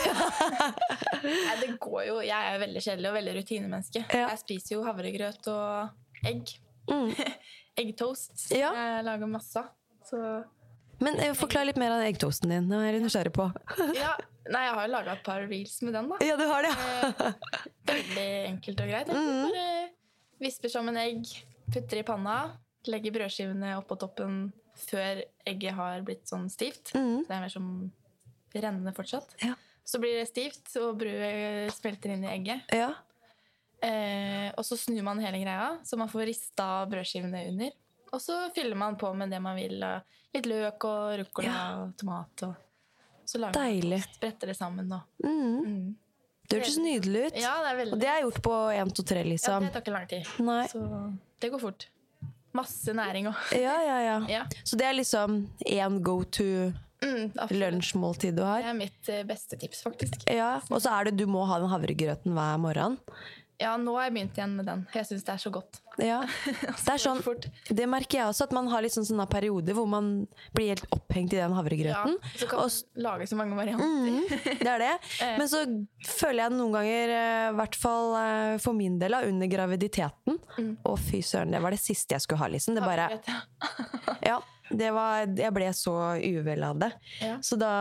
[1.24, 4.04] Nei, det går jo, jeg er veldig kjedelig og veldig rutinemenneske.
[4.10, 4.26] Ja.
[4.32, 6.56] Jeg spiser jo havregrøt og egg.
[7.84, 8.36] Eggtoast.
[8.54, 8.74] Ja.
[8.74, 9.64] Jeg lager masse.
[10.04, 10.20] Så
[11.02, 12.70] Men eh, forklar litt mer av eggtoasten din.
[12.70, 13.50] Nå er jeg nysgjerrig på.
[13.96, 14.14] ja.
[14.44, 16.18] Nei, jeg har jo laga et par reels med den, da.
[16.20, 16.72] Ja, du har det.
[17.88, 19.08] Veldig enkelt og greit.
[19.08, 19.20] Mm.
[19.24, 19.54] egentlig.
[19.54, 21.30] Bare visper sammen egg,
[21.72, 26.90] putter i panna, legger brødskivene oppå toppen før egget har blitt sånn stivt.
[26.94, 27.22] Mm.
[27.24, 27.68] Så det er mer som
[28.54, 29.34] rennende fortsatt.
[29.42, 29.54] Ja.
[29.84, 32.62] Så blir det stivt, og brødet smelter inn i egget.
[32.72, 32.92] Ja.
[33.84, 37.70] Eh, og så snur man hele greia, så man får rista brødskivene under.
[38.14, 39.82] Og så fyller man på med det man vil.
[40.34, 41.82] Litt løk og ruccola Ja.
[41.82, 42.42] og tomat.
[42.46, 42.54] Og
[43.28, 43.98] så lager Deilig.
[44.00, 44.92] man spretter det sammen.
[44.92, 45.64] Og, Mm.
[45.66, 45.96] mm.
[46.48, 47.40] Det hørtes nydelig ut.
[47.40, 49.66] Ja, det er veldig Og det er gjort på 1, 2, 3, ja, liksom.
[49.66, 50.32] Det tar ikke lang tid.
[50.44, 50.62] Nei.
[50.70, 50.84] Så
[51.40, 51.88] det går fort.
[52.54, 53.52] Masse næring òg.
[53.58, 54.16] Ja, ja, ja.
[54.30, 54.42] Ja.
[54.62, 56.72] Så det er liksom én go to
[57.04, 60.22] Mm, lunsjmåltid du Det er mitt eh, beste tips, faktisk.
[60.30, 62.96] Ja, og så er det du må ha den havregrøten hver morgen.
[63.62, 64.80] Ja, nå har jeg begynt igjen med den.
[64.94, 65.78] Jeg syns det er så godt.
[66.02, 66.16] Ja.
[66.84, 67.20] Det er sånn,
[67.70, 70.08] det merker jeg også, at man har litt sånn sånne perioder hvor man
[70.56, 72.16] blir helt opphengt i den Ja, havregrøten.
[72.34, 73.86] så kan Og man lage så mange varianter.
[73.86, 74.92] Mm, det er det.
[75.24, 75.36] Eh.
[75.38, 75.60] Men så
[76.04, 80.76] føler jeg noen ganger, eh, i hvert fall eh, for min del, under graviditeten Mm.
[80.86, 82.74] Å, fy søren, det var det siste jeg skulle ha, liksom.
[82.76, 83.08] Det bare
[84.30, 84.40] Ja.
[84.70, 86.90] Det var, jeg ble så uvel av det.
[87.20, 87.36] Ja.
[87.44, 87.72] Så da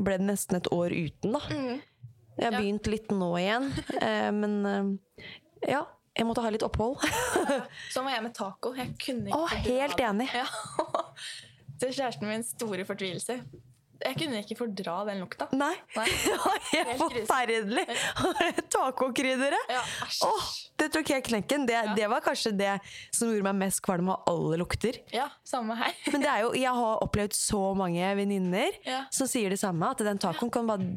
[0.00, 1.40] ble det nesten et år uten, da.
[1.50, 1.80] Mm.
[2.40, 2.60] Jeg har Ja.
[2.64, 3.68] begynt litt nå igjen,
[4.00, 5.24] eh, men eh,
[5.76, 5.84] ja.
[6.18, 6.98] Jeg måtte ha litt opphold.
[7.94, 8.72] Sånn var jeg med taco.
[8.76, 10.26] Jeg kunne ikke Å, fordra helt enig.
[10.34, 10.46] Ja.
[11.80, 13.36] Til kjæresten min store fortvilelse.
[14.00, 15.46] Jeg kunne ikke fordra den lukta.
[15.56, 15.74] Nei.
[15.94, 16.06] Nei.
[16.72, 17.84] Helt forferdelig!
[18.72, 19.66] Tacokrydderet!
[19.68, 19.82] Ja.
[20.24, 20.46] Åh,
[20.80, 21.66] det tok jeg knekken.
[21.68, 22.72] Det, det var kanskje det
[23.14, 24.96] som gjorde meg mest kvalm av alle lukter.
[25.14, 25.94] Ja, samme her.
[26.14, 29.02] Men det er jo, jeg har opplevd så mange venninner Ja.
[29.14, 29.92] som sier det samme.
[29.92, 30.88] At den tacoen kan bare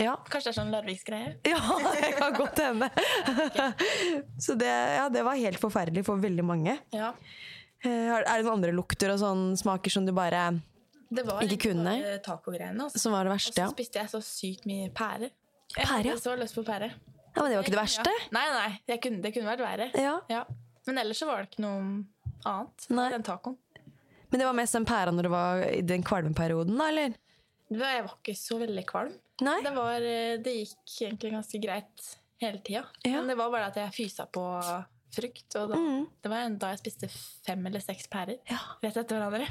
[0.00, 0.14] Ja.
[0.32, 1.34] Kanskje det er sånn Larviksgreie.
[1.44, 1.60] Ja,
[2.00, 2.88] det kan godt hende.
[4.40, 6.78] Så det, ja, det var helt forferdelig for veldig mange.
[6.94, 7.12] Ja.
[7.84, 10.60] Eh, Er det noen andre lukter og sånn smaker som du bare
[11.10, 11.94] Det var Ikke kunne?
[12.00, 12.86] Det var tacogreiene.
[12.86, 13.00] Altså.
[13.02, 13.60] Som var det verste.
[13.64, 15.30] Og så spiste jeg så sykt mye pære.
[15.76, 16.14] Jeg Pære, ja.
[16.16, 16.90] hadde så lyst på pære.
[16.90, 18.10] ja, Men det var ikke det verste?
[18.18, 18.28] Ja.
[18.34, 19.90] Nei, nei, kunne, det kunne vært verre.
[19.98, 20.16] Ja.
[20.32, 20.44] Ja.
[20.88, 21.80] Men ellers så var det ikke noe
[22.48, 22.86] annet.
[22.90, 23.08] Nei.
[23.14, 23.56] enn tacoen.
[24.30, 27.14] Men det var mest den pæra når det var i den kvalmeperioden, da, eller?
[27.70, 29.12] Jeg var ikke så veldig kvalm.
[29.42, 29.58] Nei?
[29.64, 32.06] Det, var, eh, det gikk egentlig ganske greit
[32.40, 32.84] hele tida.
[33.04, 33.18] Ja.
[33.20, 34.44] Men det var bare at jeg fysa på
[35.14, 35.56] frukt.
[35.56, 36.06] Og da, Mm.
[36.22, 37.08] Det var da jeg spiste
[37.46, 38.58] fem eller seks pærer Ja.
[38.82, 39.46] rett etter hverandre.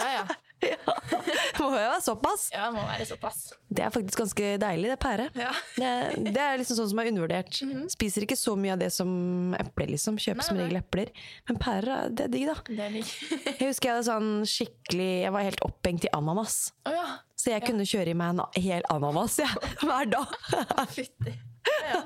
[0.00, 0.26] Ja, ja.
[1.60, 2.46] Må jo være såpass.
[2.52, 3.42] Ja, må være såpass.
[3.68, 5.26] Det er faktisk ganske deilig, det pære.
[5.36, 5.50] Ja.
[5.76, 5.90] Det,
[6.32, 7.58] det er liksom sånn som er undervurdert.
[7.92, 10.16] Spiser ikke så mye av det som epler, liksom.
[10.22, 11.12] Kjøper som regel epler.
[11.50, 12.56] Men pærer, er- det er digg, da.
[12.70, 13.12] Det er digg.
[13.60, 16.56] Jeg husker jeg hadde sånn skikkelig Jeg var helt opphengt i ananas.
[16.88, 17.06] Oh, ja.
[17.36, 19.50] Så jeg kunne kjøre i meg en hel ananas ja,
[19.84, 20.32] hver dag.
[20.96, 21.36] Fytti.
[21.84, 22.00] Ja.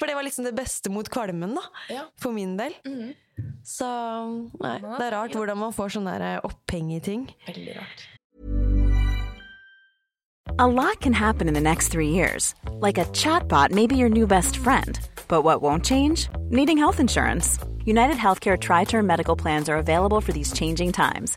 [0.00, 1.64] For det var liksom det beste mot kvalmen, da.
[1.92, 2.08] Ja.
[2.22, 2.74] For min del.
[3.66, 3.86] Så
[4.62, 6.10] nei, det er rart hvordan man får sånn
[6.46, 7.26] oppheng i ting.
[7.48, 8.06] Veldig rart.
[10.58, 12.54] A lot can happen in the next three years.
[12.80, 14.98] Like a chatbot may be your new best friend.
[15.28, 16.28] But what won't change?
[16.48, 17.58] Needing health insurance.
[17.84, 21.36] United Healthcare Tri Term Medical Plans are available for these changing times.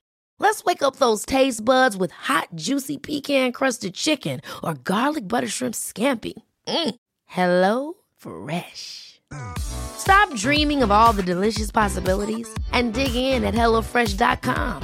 [0.41, 5.47] Let's wake up those taste buds with hot, juicy pecan crusted chicken or garlic butter
[5.47, 6.33] shrimp scampi.
[6.67, 6.95] Mm.
[7.27, 9.21] Hello Fresh.
[9.59, 14.81] Stop dreaming of all the delicious possibilities and dig in at HelloFresh.com.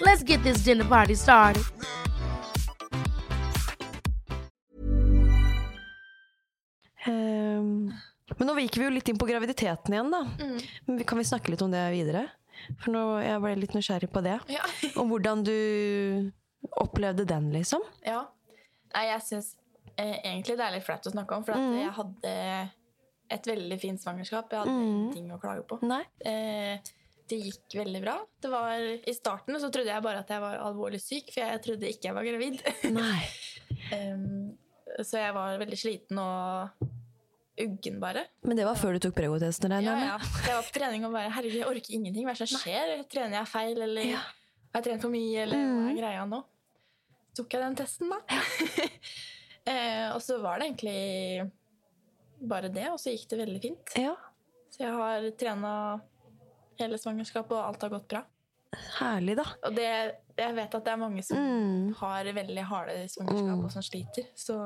[0.00, 1.62] Let's get this dinner party started.
[7.06, 7.92] Ehm,
[8.36, 10.22] men nå gikk vi jo litt inn på graviditeten igjen, da.
[10.86, 12.28] Men vi- kan vi snakke litt om det videre?
[12.82, 14.36] For nå jeg ble litt nysgjerrig på det.
[14.52, 14.64] Ja.
[15.00, 15.54] Om hvordan du
[16.82, 17.84] opplevde den, liksom.
[18.06, 18.26] ja.
[18.90, 19.52] Nei, jeg syns
[19.94, 22.32] eh, egentlig det er litt flaut å snakke om, for at jeg hadde
[23.30, 24.50] et veldig fint svangerskap.
[24.50, 25.78] Jeg hadde ingenting å klage på.
[26.26, 26.90] Eh,
[27.30, 28.16] det gikk veldig bra.
[28.42, 31.62] Det var, I starten så trodde jeg bare at jeg var alvorlig syk, for jeg
[31.68, 32.64] trodde ikke jeg var gravid.
[33.94, 34.50] Em,
[34.98, 36.82] så jeg var veldig sliten og
[37.66, 38.24] uggen, bare.
[38.42, 40.18] Men det var før du tok pregotesten, regner Ja, ja.
[40.46, 42.24] Jeg var på trening og bare Herregud, jeg orker ingenting.
[42.26, 43.04] Hva er det som skjer?
[43.12, 45.90] Trener jeg feil, eller har jeg trent for mye, eller hva Mm.
[45.90, 46.42] er greia nå?
[47.36, 48.18] Tok jeg den testen, da.
[49.70, 51.50] eh, og så var det egentlig
[52.50, 53.94] bare det, og så gikk det veldig fint.
[54.00, 54.14] Ja.
[54.72, 55.72] Så jeg har trena
[56.80, 58.22] hele svangerskapet, og alt har gått bra.
[59.00, 59.44] Herlig, da.
[59.66, 59.88] Og det,
[60.38, 61.94] jeg vet at det er mange som Mm.
[61.98, 64.26] har veldig harde svangerskap, og som sliter.
[64.38, 64.56] Så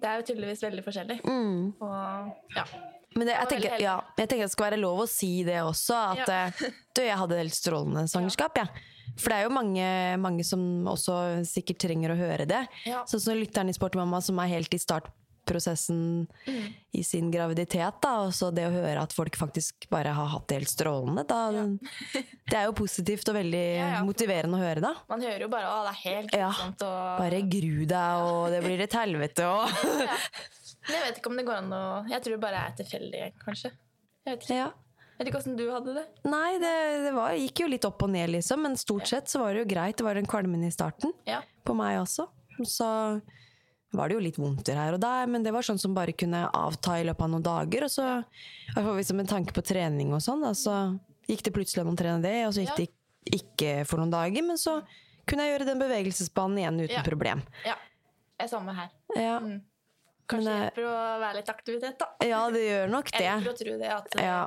[0.00, 1.18] det er jo tydeligvis veldig forskjellig.
[1.24, 1.74] Mm.
[1.82, 2.64] Og ja.
[3.16, 5.96] Men det, jeg, tenker, ja, jeg tenker det skal være lov å si det også.
[6.12, 6.38] At Ja.
[6.46, 8.58] eh, du, jeg hadde et helt strålende svangerskap.
[8.60, 8.66] Ja.
[9.18, 9.86] For det er jo mange,
[10.22, 11.14] mange som også
[11.48, 12.60] sikkert trenger å høre det.
[13.08, 14.78] Sånn som lytteren i Sportmamma som er helt i
[15.48, 16.72] startprosessen Mm.
[16.92, 18.00] i sin graviditet.
[18.02, 18.26] Da.
[18.26, 21.24] Og så det å høre at folk faktisk bare har hatt det helt strålende.
[21.26, 21.50] Da,
[22.50, 24.04] det er jo positivt og veldig Ja, ja.
[24.04, 24.94] motiverende å høre, da.
[25.08, 26.50] Man hører jo bare 'å, det er helt Ja.
[26.50, 26.82] grusomt.
[26.82, 27.18] Og...
[27.18, 29.68] Bare gru deg, og det blir et helvete, og
[30.88, 33.72] jeg vet ikke om det går an å Jeg tror det bare er tilfeldig, kanskje.
[34.26, 34.54] Jeg vet ikke.
[34.54, 34.70] Ja.
[35.18, 36.06] Jeg vet ikke åssen du hadde det.
[36.30, 36.74] Nei, det,
[37.08, 38.62] det var, gikk jo litt opp og ned, liksom.
[38.62, 39.96] Men stort sett så var det jo greit.
[39.98, 41.10] Det var den kvalmen i starten.
[41.26, 41.40] Ja.
[41.66, 42.28] På meg også.
[42.62, 42.86] Så
[43.92, 46.44] var det jo litt vondter her og der, men det var sånn som bare kunne
[46.52, 47.84] avta i løpet av noen dager.
[47.84, 48.06] Og så,
[48.74, 50.74] fall en med tanke på trening og sånn, da, så
[51.28, 52.76] gikk det plutselig an å trene det, og så gikk Ja.
[52.76, 54.42] det ikke for noen dager.
[54.46, 54.82] Men så
[55.26, 57.02] kunne jeg gjøre den bevegelsesbanen igjen uten Ja.
[57.02, 57.42] problem.
[57.64, 57.74] ja.
[58.38, 58.88] Det er samme her.
[59.16, 59.62] Ja, Mm.
[60.28, 62.06] Kanskje Men, det eh, hjelper å være litt aktivitet, da.
[62.28, 63.20] ja det gjør nok det.
[63.24, 64.46] Jeg liker å tro det, at eh, Ja.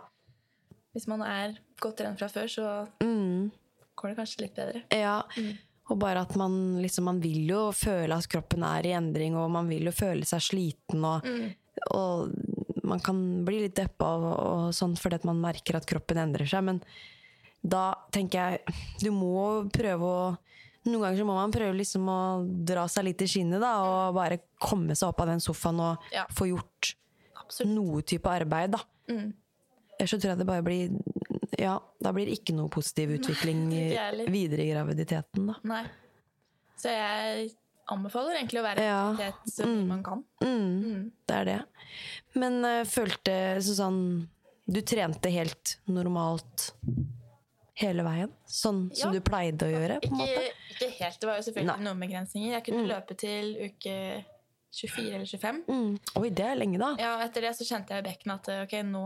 [0.93, 3.51] hvis man er godt trent fra før, så Mm.
[3.97, 4.83] går det kanskje litt bedre.
[4.91, 5.23] Ja,
[5.91, 9.49] og bare at man liksom Man vil jo føle at kroppen er i endring, og
[9.51, 11.25] man vil jo føle seg sliten, og,
[11.95, 12.31] og
[12.87, 16.47] man kan bli litt deppa og, og sånn fordi at man merker at kroppen endrer
[16.49, 16.81] seg, men
[17.61, 20.23] da tenker jeg Du må prøve å
[20.81, 22.19] Noen ganger så må man prøve liksom å
[22.65, 26.07] dra seg litt i skinnet, da, og bare komme seg opp av den sofaen og
[26.09, 26.23] Ja.
[26.33, 26.95] få gjort
[27.37, 27.69] Absolutt.
[27.75, 28.79] noe type arbeid, da.
[29.11, 29.27] Mm.
[29.99, 30.89] Ellers så tror jeg det bare blir
[31.59, 35.55] Ja, da blir det ikke noe positiv utvikling Nei, videre i graviditeten, da.
[35.67, 35.83] Nei.
[36.79, 37.49] Så jeg
[37.91, 38.99] anbefaler egentlig å være i Ja.
[39.11, 40.23] aktivitet så mye man kan.
[40.41, 41.11] Mm, Mm.
[41.27, 41.57] Det er det.
[42.35, 44.29] Men uh, følte Susann
[44.71, 46.69] Du trente helt normalt
[47.81, 48.31] hele veien?
[48.47, 49.99] Sånn som du pleide å gjøre?
[50.03, 50.43] på en måte?
[50.71, 51.19] Ikke, helt.
[51.19, 51.85] Det var jo selvfølgelig Nei.
[51.87, 52.51] noen begrensninger.
[52.53, 53.95] Jeg kunne løpe til uke
[54.71, 55.63] 24 eller 25.
[55.67, 55.99] Mm.
[56.21, 56.91] Oi, det er lenge, da.
[57.01, 59.01] Ja, etter det så kjente jeg i bekken at ok, nå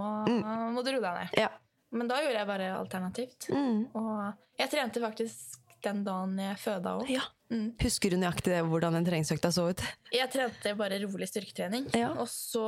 [0.76, 1.40] må du roe deg ned.
[1.40, 1.50] Ja.
[1.96, 3.48] Men da gjorde jeg bare alternativt.
[3.54, 3.86] Mm.
[3.96, 7.10] Og jeg trente faktisk den dagen jeg føda òg.
[7.14, 7.26] ja.
[7.54, 7.76] Mm.
[7.78, 9.82] Husker du nøyaktig hvordan den treningsøkta så ut?
[10.10, 11.92] Jeg trente bare rolig styrketrening.
[11.94, 12.08] Ja.
[12.18, 12.64] Og så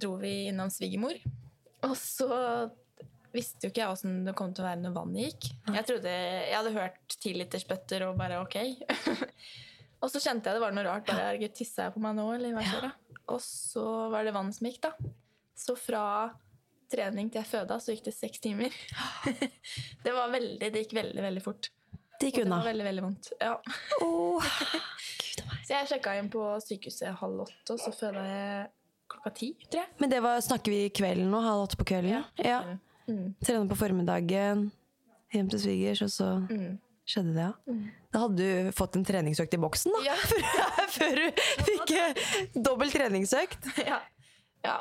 [0.00, 1.18] dro vi innom svigermor.
[1.84, 2.30] Og så
[3.32, 5.50] visste jo ikke jeg åssen det kom til å være når vannet gikk.
[5.76, 8.56] Jeg trodde, jeg hadde hørt tilitersbøtter og bare ok.
[10.02, 11.06] og så kjente jeg det var noe rart.
[11.08, 12.92] bare, herregud, Tissa jeg på meg nå, eller hva skjer da?
[13.32, 15.12] Og så var det vann som gikk, da.
[15.56, 16.04] Så fra
[16.92, 18.74] trening til jeg føda, så gikk det seks timer.
[20.04, 21.70] det var veldig, det gikk veldig, veldig fort.
[22.20, 22.54] Det Og unna.
[22.54, 23.30] det var veldig, veldig vondt.
[23.40, 23.54] Ja.
[24.04, 24.52] Oh,
[25.22, 25.42] Gud.
[25.66, 28.68] Så jeg sjekka inn på sykehuset halv åtte, og så føda jeg
[29.10, 29.90] klokka ti, tror jeg.
[30.00, 31.40] Men det var, snakker vi kvelden nå?
[31.42, 32.22] Halv åtte på kvelden?
[32.44, 32.60] Ja.
[33.08, 33.32] Mm.
[33.42, 34.68] Trene på formiddagen,
[35.34, 36.78] hjem til svigers, og så Mm.
[37.08, 37.74] skjedde det, ja.
[38.14, 40.04] Da hadde du fått en treningsøkt i boksen, da.
[40.12, 40.16] Ja.
[40.94, 41.92] Før du fikk
[42.62, 43.66] dobbel treningsøkt.
[43.82, 43.98] ja.
[44.64, 44.78] ja.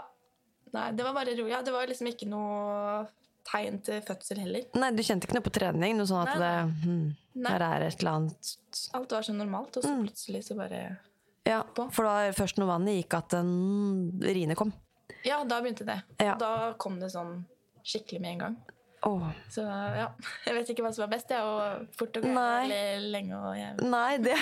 [0.72, 1.52] Nei, det var bare rolig.
[1.52, 3.06] Ja, det var liksom ikke noe
[3.48, 4.68] tegn til fødsel heller.
[4.78, 5.98] Nei, du kjente ikke noe på trening?
[5.98, 8.52] Noe sånn at Nei, det hmm, Her er et eller annet
[8.98, 10.82] Alt var så normalt, og så plutselig så bare
[11.48, 11.88] Ja, På.
[11.92, 13.36] for det var først når vannet gikk at
[14.30, 14.74] riene kom.
[15.26, 16.00] Ja, da begynte det.
[16.22, 16.36] Ja.
[16.40, 17.42] Da kom det sånn
[17.82, 18.60] skikkelig med en gang.
[19.04, 19.30] Åh.
[19.50, 20.08] Så ja,
[20.46, 21.30] jeg vet ikke hva som var best.
[21.32, 23.88] det er å fort og gærent eller lenge og jævlig.
[23.90, 24.36] Nei, det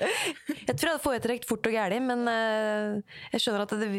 [0.66, 3.90] Jeg tror jeg hadde foretrekt fort og gæli, men eh, jeg skjønner at det,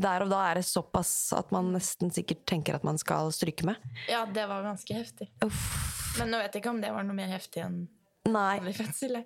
[0.00, 3.68] der og da er det såpass at man nesten sikkert tenker at man skal stryke
[3.68, 3.80] med.
[4.08, 5.28] Ja, det var ganske heftig.
[5.44, 5.68] Uff.
[6.18, 7.82] Men nå vet jeg ikke om det var noe mer heftig enn
[8.28, 8.56] Nei.
[8.60, 9.20] vanlig fødsel.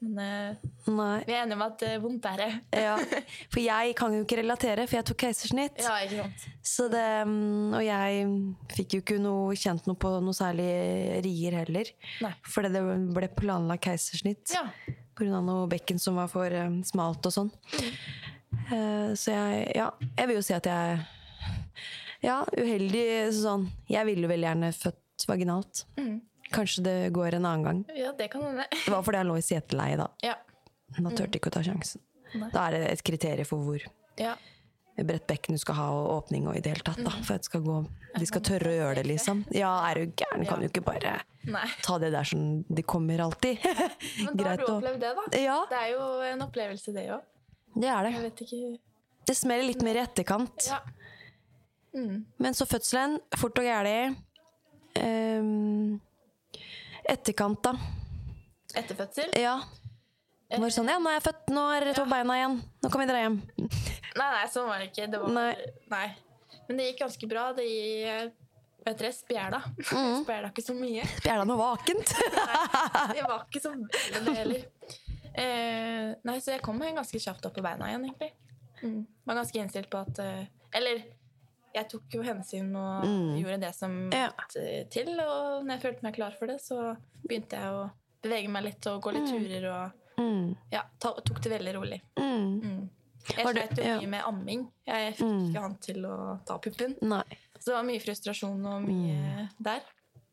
[0.00, 1.24] Men eh, Nei.
[1.28, 2.50] vi er enige om at det er vondt er det.
[2.86, 2.94] Ja.
[3.52, 5.82] For jeg kan jo ikke relatere, for jeg tok keisersnitt.
[5.84, 6.46] Ja, ikke sant.
[6.64, 8.30] Så det, mm, og jeg
[8.76, 10.70] fikk jo ikke noe, kjent noe på noe særlig
[11.26, 11.92] rier heller.
[12.24, 12.32] Nei.
[12.48, 12.82] Fordi det
[13.16, 14.64] ble planlagt keisersnitt Ja.
[15.20, 15.42] pga.
[15.44, 17.52] noe bekken som var for eh, smalt og sånn.
[18.72, 21.04] Eh, så jeg, ja, jeg vil jo si at jeg
[22.24, 23.04] Ja, uheldig
[23.36, 23.68] sånn.
[23.88, 25.84] Jeg ville veldig gjerne født vaginalt.
[25.96, 26.18] Mhm.
[26.50, 27.80] Kanskje det går en annen gang.
[27.96, 28.64] ja, det kan hende.
[28.72, 30.08] Det var fordi han lå i seteleie da.
[30.26, 30.34] Ja.
[30.96, 32.02] Da turte jeg ikke å ta sjansen.
[32.34, 32.48] Nei.
[32.54, 33.84] Da er det et kriterium for hvor
[34.18, 34.34] ja.
[34.98, 36.98] bredt bekken du skal ha, og åpning og i det hele tatt.
[37.06, 37.76] Da, for at skal gå,
[38.18, 39.44] de skal tørre å gjøre det, liksom.
[39.54, 40.44] Ja, er du gæren?
[40.48, 41.64] Kan jo ikke bare Nei.
[41.86, 43.62] ta det der som de kommer alltid.
[44.26, 45.26] Men da har du opplevd det, da.
[45.38, 47.22] Ja, Det er jo en opplevelse, det òg.
[47.78, 48.12] det er det.
[48.18, 48.62] Jeg vet ikke
[49.30, 50.66] Det smeller litt mer i etterkant.
[50.70, 50.82] Ja.
[51.94, 52.24] Mm.
[52.38, 53.96] Men så fødselen, fort og gæli.
[55.00, 56.00] Ehm,
[57.12, 57.74] etterkant, da.
[58.78, 59.32] Etter fødsel?
[59.38, 59.58] Ja.
[60.50, 62.56] Det sånn, ja, nå er jeg født, nå er det to på beina igjen.
[62.82, 63.36] Nå kan vi dra hjem.
[63.60, 65.06] Nei, nei, sånn var det ikke.
[65.12, 65.50] Det var, Nei.
[65.92, 66.06] nei.
[66.66, 67.50] Men det gikk ganske bra.
[67.56, 68.38] Det gikk
[68.80, 69.58] Vet dere, spjæla.
[69.76, 70.20] Mm.
[70.24, 71.02] Spjæla ikke så mye.
[71.18, 72.14] Spjæla noe vakent.
[72.38, 74.62] nei, Det var ikke så veldig det heller.
[75.30, 78.30] Eh, nei, så jeg kom ganske kjapt opp på beina igjen, egentlig.
[78.80, 79.02] Mm.
[79.28, 80.46] Var ganske innstilt på at eh,
[80.80, 81.02] Eller
[81.74, 83.04] jeg tok jo hensyn og
[83.38, 84.12] gjorde det som Mm.
[84.12, 84.30] Ja.
[84.30, 85.08] måtte til.
[85.20, 86.96] Og når jeg følte meg klar for det, så
[87.26, 87.90] begynte jeg å
[88.22, 90.56] bevege meg litt og gå litt turer og Mm.
[90.72, 92.00] ja, tok det veldig rolig.
[92.18, 92.60] Mm.
[92.62, 92.88] Mm.
[93.36, 94.66] Jeg Var sleit jo mye med amming.
[94.86, 96.96] Jeg fikk ikke han til å ta puppen.
[97.02, 97.22] Nei.
[97.58, 99.48] Så det var mye frustrasjon og mye Mm.
[99.60, 99.80] der.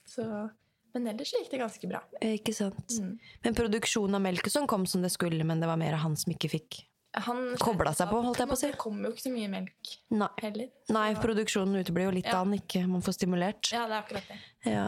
[0.05, 0.51] Så,
[0.93, 2.01] men ellers gikk det ganske bra.
[2.21, 2.87] Ikke sant.
[2.99, 3.19] Mm.
[3.43, 6.15] Men produksjonen av melk og sånn kom som det skulle, men det var mer han
[6.15, 6.83] som ikke fikk
[7.25, 8.69] Han Kobla seg på, holdt jeg på å si.
[8.71, 10.29] Det kommer jo ikke så mye melk Nei.
[10.43, 10.69] heller.
[10.93, 12.37] Nei, produksjonen uteblir jo litt Ja.
[12.37, 13.71] da han ikke man får stimulert.
[13.73, 14.39] Ja, det er akkurat det.
[14.69, 14.87] Ja.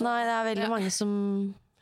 [0.00, 0.72] Nei, det er veldig ja.
[0.72, 1.12] mange som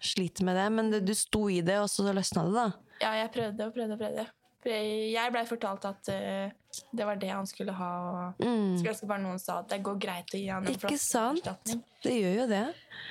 [0.01, 2.67] sliter med det, men det, du sto i det, og så løsna det, da.
[3.03, 4.27] Ja, jeg prøvde og prøvde og prøvde.
[4.69, 6.51] Jeg, blei fortalt at eh,
[6.93, 7.91] det var det han skulle ha.
[8.39, 10.77] Og skulle ønske bare noen sa at det går greit å gi han en Mm.
[10.79, 11.41] Ikke sant?
[11.41, 11.83] erstatning.
[12.03, 12.65] Det gjør jo det.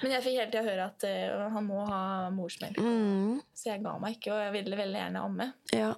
[0.03, 2.77] Men jeg fikk hele tida høre at uh, han må ha morsmelk.
[2.77, 3.41] Mm.
[3.53, 5.53] Så jeg ga meg ikke, og jeg ville veldig gjerne amme.
[5.73, 5.93] Ja.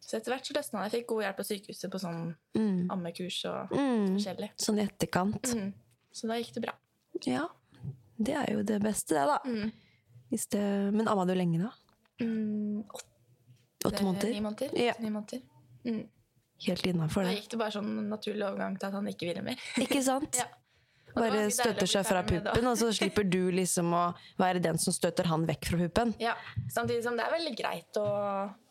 [0.00, 0.90] Så etter hvert så løsna det.
[0.90, 2.90] Jeg fikk god hjelp på sykehuset på sånn Mm.
[2.90, 4.16] ammekurs og Mm.
[4.16, 4.50] forskjellig.
[4.58, 5.42] Sånn i etterkant.
[5.54, 5.72] Mm.
[6.12, 6.72] Så da gikk det bra.
[7.24, 7.46] Ja.
[8.18, 9.38] Det er jo det beste, det, da.
[9.46, 9.72] Mm.
[10.30, 10.92] Det...
[10.92, 11.70] Men amma du lenge, da?
[12.20, 12.84] Mm,
[13.84, 14.28] Åtte måneder?
[14.34, 14.74] Ni måneder.
[14.78, 14.92] Ja.
[15.00, 15.40] Ni måneder.
[15.84, 16.08] Mm.
[16.66, 19.56] Helt innafor Da gikk det bare sånn naturlig overgang til at han ikke ville mer.
[19.80, 20.36] Ikke sant?
[20.40, 20.48] Ja.
[21.10, 24.02] Det Bare støtter seg fra det puppen, og så slipper du liksom å
[24.38, 26.12] være den som støtter han vekk fra puppen.
[26.22, 26.36] Ja,
[26.70, 28.04] Samtidig som det er veldig greit å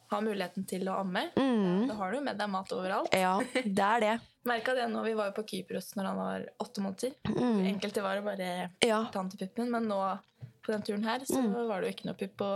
[0.10, 1.26] ha muligheten til å amme.
[1.36, 3.12] Da har du med deg mat overalt.
[3.12, 3.20] Mm.
[3.20, 3.34] Ja,
[3.66, 4.14] det er det.
[4.48, 7.12] Merka det når vi var på Kypros når han var åtte måneder.
[7.28, 7.60] Mm.
[7.74, 8.50] Enkelte var det bare
[8.88, 9.02] Ja.
[9.12, 10.00] tantepuppen, men nå
[10.64, 11.68] på den turen her så Mm.
[11.68, 12.54] var det jo ikke noe pupp å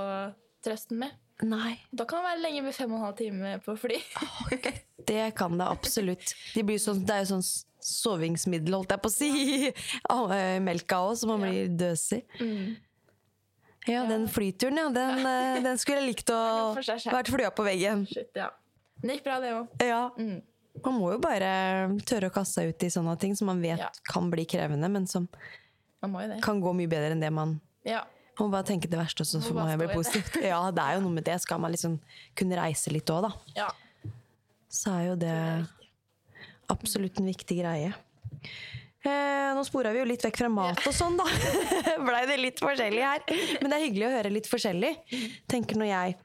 [0.64, 1.12] trøste med.
[1.44, 4.00] Nei, Da kan det være lenge med fem og en halv time på fly.
[5.08, 6.34] det kan det absolutt.
[6.56, 7.46] De blir sånn, det er jo sånn
[7.84, 9.30] sovingsmiddel, holdt jeg på å si,
[9.74, 12.24] eh, melka òg, så man blir døsig.
[12.40, 12.76] Mm.
[13.92, 14.88] Ja, den flyturen, ja.
[14.96, 16.40] Den, eh, den skulle jeg likt å
[16.80, 18.06] vært flya på veggen.
[18.08, 18.50] Shit, ja.
[19.04, 19.84] Det gikk bra, det òg.
[19.84, 20.06] Ja.
[20.18, 20.40] Mm.
[20.84, 21.50] Man må jo bare
[22.08, 23.92] tørre å kaste seg ut i sånne ting som man vet Ja.
[24.10, 25.28] kan bli krevende, men som
[26.02, 26.40] Man må jo det.
[26.42, 28.06] kan gå mye bedre enn det man Ja.
[28.40, 30.24] Man må bare tenke det verste, så Må får bare man bli positiv.
[30.24, 30.44] positivt.
[30.50, 31.36] Ja, det er jo noe med det.
[31.44, 32.00] Skal man liksom
[32.40, 33.68] kunne reise litt òg, da, ja.
[34.74, 35.36] Så er jo det
[36.74, 37.94] absolutt en viktig greie.
[39.04, 41.26] Eh, nå spora vi jo litt vekk fra mat og sånn, da.
[42.08, 43.26] Blei det litt forskjellig her.
[43.60, 44.94] Men det er hyggelig å høre litt forskjellig,
[45.52, 46.16] tenker nå jeg.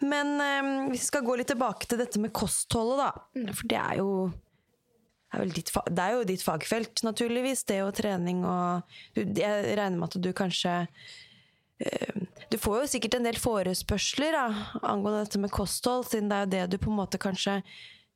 [0.00, 3.50] Men eh, hvis vi skal gå litt tilbake til dette med kostholdet, da.
[3.52, 4.14] For det er jo
[5.32, 10.08] er, ditt, det er jo ditt fagfelt, naturligvis, det og trening og Jeg regner med
[10.08, 10.74] at du kanskje
[12.52, 14.44] Du får jo sikkert en del forespørsler da,
[14.84, 17.60] angående dette med kosthold, siden det er jo det du på en måte kanskje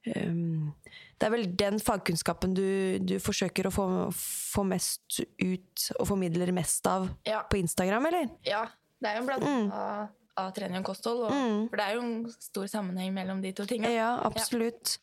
[0.07, 0.75] Um,
[1.19, 6.53] det er vel den fagkunnskapen du, du forsøker å få, få mest ut og formidler
[6.55, 7.41] mest av Ja.
[7.51, 8.29] på Instagram, eller?
[8.47, 8.67] Ja,
[9.03, 11.25] det er jo en blanding av, av trening og kosthold.
[11.27, 11.35] Og,
[11.73, 13.97] For det er jo en stor sammenheng mellom de to tingene.
[13.97, 14.99] Ja, absolutt.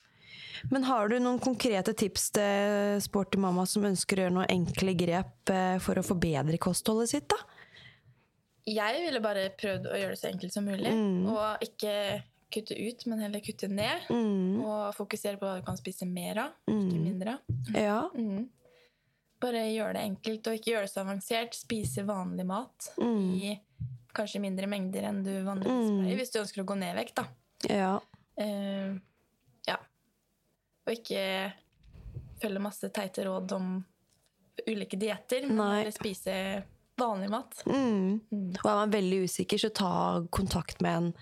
[0.72, 4.96] Men har du noen konkrete tips til sporty mamma som ønsker å gjøre noen enkle
[4.96, 7.42] grep eh, for å forbedre kostholdet sitt, da?
[8.70, 10.92] Jeg ville bare prøvd å gjøre det så enkelt som mulig.
[11.28, 11.96] Og ikke
[12.54, 14.10] kutte ut, men heller kutte ned.
[14.64, 17.56] Og fokusere på hva du kan spise mer av, ikke mindre av.
[17.76, 18.02] Ja.
[18.24, 18.46] Mm.
[19.44, 21.56] Bare gjøre det enkelt, og ikke gjøre det så avansert.
[21.58, 23.50] Spise vanlig mat i
[24.16, 27.20] kanskje mindre mengder enn du vanligvis pleier, hvis du ønsker å gå ned i vekt.
[27.20, 27.26] da.
[27.68, 27.90] Ja.
[28.40, 28.96] Uh,
[29.68, 29.76] ja.
[30.88, 31.26] Og ikke
[32.40, 33.74] følge masse teite råd om
[34.64, 36.38] ulike dietter, men spise
[37.00, 37.64] vanlig mat.
[37.66, 38.20] Mm.
[38.64, 39.92] Og er man veldig usikker, så ta
[40.30, 41.14] kontakt med en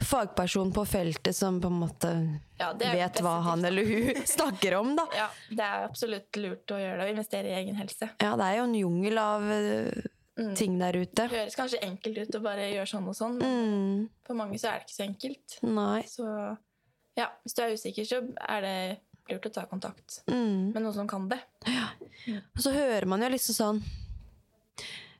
[0.00, 2.10] fagperson på feltet som på en måte
[2.56, 5.04] Ja, vet hva han eller hun snakker om, da.
[5.16, 8.08] Ja, det er absolutt lurt å gjøre det, og investere i egen helse.
[8.22, 10.54] Ja, det er jo en jungel av mm.
[10.56, 11.26] ting der ute.
[11.26, 14.08] Det høres kanskje enkelt ut å bare gjøre sånn og sånn, men Mm.
[14.24, 15.58] for mange så er det ikke så enkelt.
[15.68, 16.00] Nei.
[16.08, 16.26] Så
[17.20, 18.76] ja, hvis du er usikker, så er det
[19.30, 20.72] lurt å ta kontakt Mm.
[20.72, 21.42] med noen som kan det.
[22.56, 23.82] Og så hører man jo liksom sånn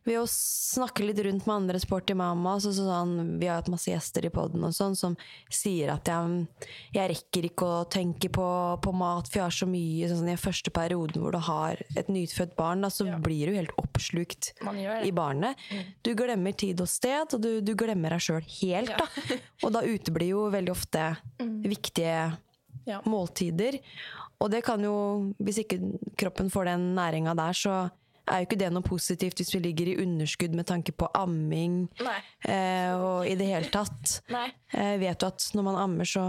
[0.08, 3.68] Ved å snakke litt rundt med andre sporty mamma så, så sånn, Vi har hatt
[3.68, 5.16] masse gjester i poden sånn som
[5.52, 6.46] sier at jeg,
[6.94, 8.46] jeg rekker ikke å tenke på,
[8.80, 11.82] på mat, for jeg har så mye sånn, I den første perioden hvor du har
[12.00, 15.12] et nyfødt barn, da, så blir du helt oppslukt i barnet.
[15.20, 15.64] barnet.
[16.06, 18.96] Du glemmer tid og sted, og du, du glemmer deg sjøl helt.
[18.96, 19.36] Da.
[19.66, 21.10] Og da uteblir jo veldig ofte
[21.60, 22.30] viktige
[22.88, 23.02] Ja.
[23.04, 23.76] måltider.
[24.40, 24.94] Og det kan jo,
[25.38, 25.76] hvis ikke
[26.18, 27.74] kroppen får den næringa der, så
[28.30, 31.82] er jo ikke det noe positivt hvis vi ligger i underskudd med tanke på amming
[32.46, 34.20] eh, og i det hele tatt.
[34.32, 34.46] Nei.
[34.72, 36.24] Jeg vet jo at når man ammer, så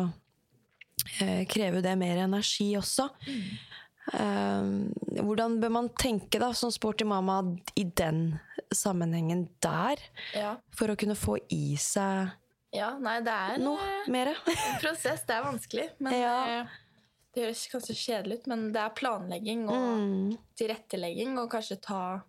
[1.21, 3.09] eh, krever det mer energi også.
[4.13, 4.69] Eh,
[5.21, 7.39] hvordan bør man tenke da, som sporty mamma
[7.77, 8.39] i den
[8.73, 9.99] sammenhengen der,
[10.33, 10.55] Ja.
[10.75, 12.31] for å kunne få i seg
[12.71, 14.29] ja, nei, det er noe mer.
[14.47, 15.25] en prosess.
[15.27, 15.89] Det er vanskelig.
[15.99, 16.61] Men Ja.
[17.34, 20.38] Det høres kanskje kjedelig ut, men det er planlegging og Mm.
[20.59, 22.21] tilrettelegging, og kanskje ta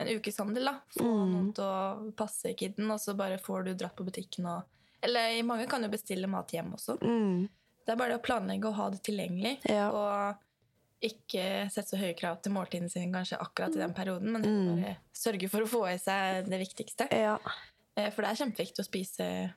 [0.00, 0.80] en ukeshandel, da.
[0.96, 1.30] Få Mm.
[1.32, 4.64] noen til å passe kiden, og så bare får du dratt på butikken og
[5.02, 6.98] Eller mange kan jo bestille mat hjem også.
[7.00, 7.48] Mm.
[7.86, 9.58] Det er bare det å planlegge og ha det tilgjengelig.
[9.64, 9.88] Ja.
[9.90, 10.36] Og
[11.02, 14.82] ikke sette så høye krav til måltiden sin kanskje akkurat i den perioden, men Mm.
[14.82, 17.08] bare sørge for å få i seg det viktigste.
[17.10, 17.38] Ja.
[17.96, 19.54] Eh, For det er kjempeviktig å spise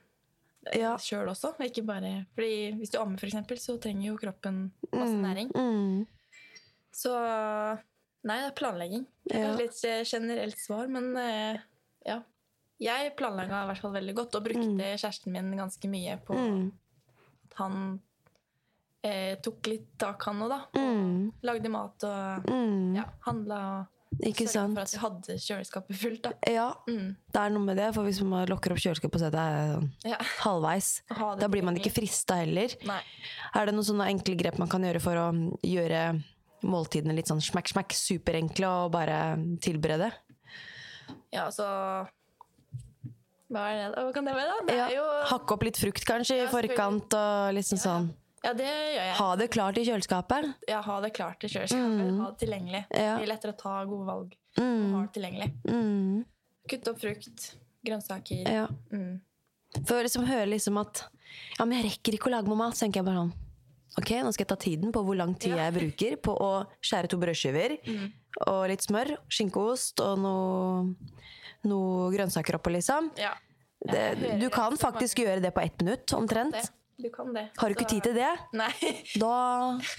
[0.72, 0.96] Ja.
[0.96, 1.52] sjøl også.
[1.58, 5.50] og Ikke bare, fordi hvis du ammer, eksempel, så trenger jo kroppen masse næring.
[5.54, 6.06] Mm.
[6.94, 7.10] Så
[8.24, 9.06] nei, det er planlegging.
[9.28, 9.56] Det er Ja.
[9.56, 11.58] litt eh, generelt svar, men eh,
[12.06, 12.20] ja.
[12.80, 16.72] Jeg planlegga i hvert fall veldig godt, og brukte kjæresten min ganske mye på Mm.
[17.50, 18.00] at han
[19.04, 20.60] eh, tok litt tak, han òg, da.
[20.80, 21.32] Mm.
[21.42, 22.94] Lagde mat og Mm.
[22.96, 23.86] ja, handla og
[24.22, 24.74] Ikke sant?
[24.74, 26.22] for at vi hadde kjøleskapet fullt.
[26.22, 26.32] da.
[26.46, 27.16] Ja, Mm.
[27.32, 29.44] det er noe med det, for hvis man lokker opp kjøleskapet, så er det
[29.74, 30.18] sånn Ja.
[30.44, 31.02] halvveis.
[31.40, 32.68] Da blir man ikke frista heller.
[32.84, 33.00] Nei.
[33.54, 36.22] Er det noen sånne enkle grep man kan gjøre for å gjøre
[36.62, 40.12] måltidene litt sånn smakk-smakk, superenkle og bare tilberede?
[41.32, 42.06] Ja, så
[43.52, 43.64] Hva?
[43.94, 44.66] Hva kan det være, da?
[44.66, 48.08] Det Ja, jo Hakke opp litt frukt kanskje i forkant og liksom sånn.
[48.44, 49.12] Ja, det gjør jeg.
[49.18, 50.48] Ha det klart i kjøleskapet.
[50.68, 52.08] Ja, ha det klart i kjøleskapet.
[52.20, 52.82] Ha det tilgjengelig.
[52.90, 52.98] Mm.
[53.00, 53.14] Ja.
[53.16, 54.34] Det er lettere å ta gode valg.
[54.58, 54.82] Mm.
[54.92, 55.48] Ha det tilgjengelig.
[55.64, 56.18] Mm.
[56.70, 57.46] Kutte opp frukt,
[57.86, 58.50] grønnsaker.
[58.52, 58.66] Ja.
[58.92, 59.14] Mm.
[59.88, 61.06] For liksom hører liksom at
[61.58, 62.76] Ja, men jeg rekker ikke å lage noe mat.
[62.78, 63.32] Tenker jeg bare sånn
[63.98, 67.10] Ok, nå skal jeg ta tiden på hvor lang tid jeg bruker på å skjære
[67.10, 67.76] to brødskiver.
[67.86, 68.06] Mm.
[68.50, 71.20] Og litt smør, skinkeost og noe,
[71.70, 73.12] noe grønnsaker oppå, liksom.
[73.20, 73.36] Ja.
[73.84, 76.72] Det, du kan faktisk gjøre det på ett minutt, omtrent.
[76.96, 77.48] Du kan det.
[77.58, 78.70] Har du ikke tid til det, Nei.
[79.18, 79.30] da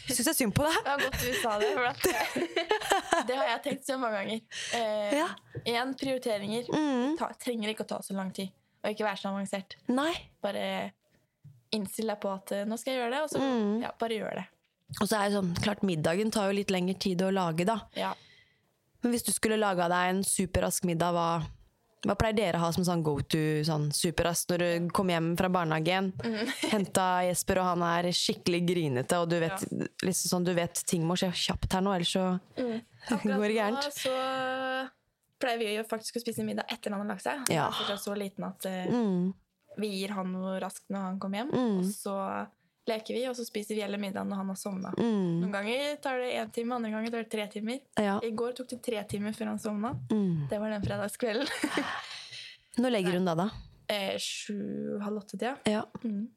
[0.07, 0.77] syns jeg synd på deg.
[0.79, 1.71] Det var godt du sa det.
[1.75, 4.41] For det har jeg tenkt så mange ganger.
[4.77, 5.27] Eh, Ja.
[5.65, 6.69] En, prioriteringer.
[6.71, 7.17] Mm.
[7.19, 8.51] Ta, trenger ikke å ta så lang tid.
[8.83, 9.75] Og ikke være så avansert.
[9.91, 10.13] Nei.
[10.45, 10.65] Bare
[11.75, 13.81] innstill deg på at eh, nå skal jeg gjøre det, og så Mm.
[13.83, 14.45] ja, bare gjør det.
[15.01, 17.79] Og så er det sånn, klart middagen tar jo litt lengre tid å lage, da.
[17.97, 18.13] Ja.
[19.03, 21.43] Men hvis du skulle laga deg en superrask middag, hva,
[22.05, 25.31] hva pleier dere å ha som sånn go to sånn superrask når du kommer hjem
[25.39, 26.11] fra barnehagen?
[26.21, 26.51] Mm.
[26.71, 29.65] Henta Jesper, og han er skikkelig grinete, og du vet,
[30.05, 32.27] liksom sånn, du vet ting må skje kjapt her nå, ellers så
[32.59, 32.77] mm.
[33.25, 33.89] går det gærent.
[33.97, 34.13] så
[35.41, 37.41] pleier vi jo faktisk å spise middag etter han har lagt seg.
[37.51, 37.67] Ja.
[37.67, 39.33] Han er fortsatt så liten at uh, Mm.
[39.81, 41.51] vi gir han noe raskt når han kommer hjem.
[41.51, 41.79] Mm.
[41.81, 42.15] Og så
[42.87, 44.91] leker vi, og så spiser vi hele middagen når han har sovna.
[44.97, 45.41] Mm.
[45.41, 47.79] Noen ganger tar det én time, andre ganger tar det tre timer.
[47.97, 48.19] Ja.
[48.23, 49.93] I går tok det tre timer før han sovna.
[50.11, 50.45] Mm.
[50.51, 51.47] Det var den fredagskvelden.
[52.83, 53.49] Når legger hun da, da?
[53.87, 55.55] eh, Sju-halv åtte-tida.
[55.69, 55.85] Ja.
[56.03, 56.27] Mm.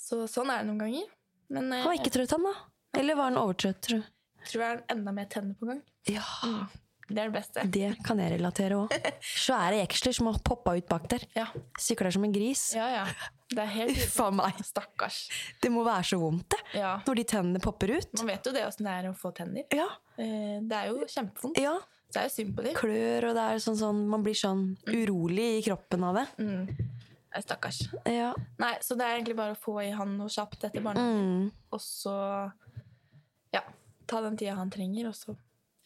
[0.00, 1.12] Så sånn er det noen ganger.
[1.52, 2.54] Men eh, Han var ikke trøtt, han da?
[3.00, 4.10] Eller var han overtrøtt, tror du?
[4.44, 5.78] tror jeg er enda mer tenner på gang.
[6.12, 6.24] Ja,
[7.08, 7.62] Det er det beste.
[7.68, 8.92] det kan jeg relatere òg.
[9.44, 11.24] Svære jeksler som har poppa ut bak der.
[11.36, 11.46] Ja,
[11.78, 12.70] Sykler som en gris.
[12.76, 12.88] ja.
[13.00, 13.06] ja.
[13.54, 14.56] Det er helt Uff a meg.
[14.64, 15.18] Stakkars.
[15.62, 16.60] Det må være så vondt, det.
[16.80, 16.94] Ja.
[17.06, 18.08] Når de tennene popper ut.
[18.18, 19.66] Man vet jo det åssen det er å få tenner.
[19.74, 21.58] Ja, Eh, Det er jo kjempevondt.
[21.58, 21.74] ja.
[22.14, 22.74] Det er jo synd på dem.
[22.78, 26.26] Klør, og det er sånn, sånn Man blir sånn urolig i kroppen av det.
[26.38, 26.68] Mm.
[27.42, 27.80] Stakkars.
[28.06, 28.28] Ja.
[28.62, 31.48] Nei, så det er egentlig bare å få i han noe kjapt etter barnehagen.
[31.48, 31.48] Mm.
[31.74, 32.14] Og så
[33.54, 33.62] ja,
[34.06, 35.34] ta den tida han trenger, og så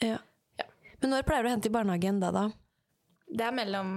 [0.05, 0.19] ja.
[1.01, 2.47] Men når pleier du å hente i barnehagen da, da?
[3.29, 3.91] Det er mellom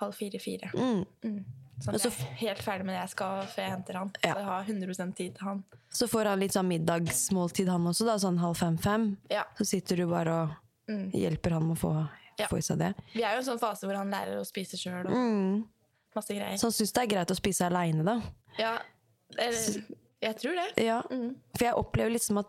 [0.00, 0.70] halv fire-fire.
[0.74, 1.04] Mm.
[1.24, 1.44] Mm.
[1.84, 4.10] Sånn jeg er helt ferdig med det jeg skal før jeg henter han.
[4.22, 4.32] Ja.
[4.34, 5.64] Så jeg har 100% tid til han.
[5.94, 9.08] Så får han litt sånn middagsmåltid, han også, da, sånn halv fem-fem.
[9.30, 9.44] Ja.
[9.58, 11.10] Så sitter du bare og Mm.
[11.16, 12.46] hjelper han med å få, Ja.
[12.46, 12.94] få i seg det.
[13.14, 15.64] Vi er jo i en sånn fase hvor han lærer å spise sjøl og Mm.
[16.14, 16.58] masse greier.
[16.58, 18.20] Så han syns det er greit å spise aleine, da.
[18.58, 18.78] Ja,
[19.38, 19.84] eller,
[20.20, 20.84] jeg tror det.
[20.84, 21.00] Ja.
[21.10, 21.34] Mm.
[21.56, 22.46] For jeg opplever liksom at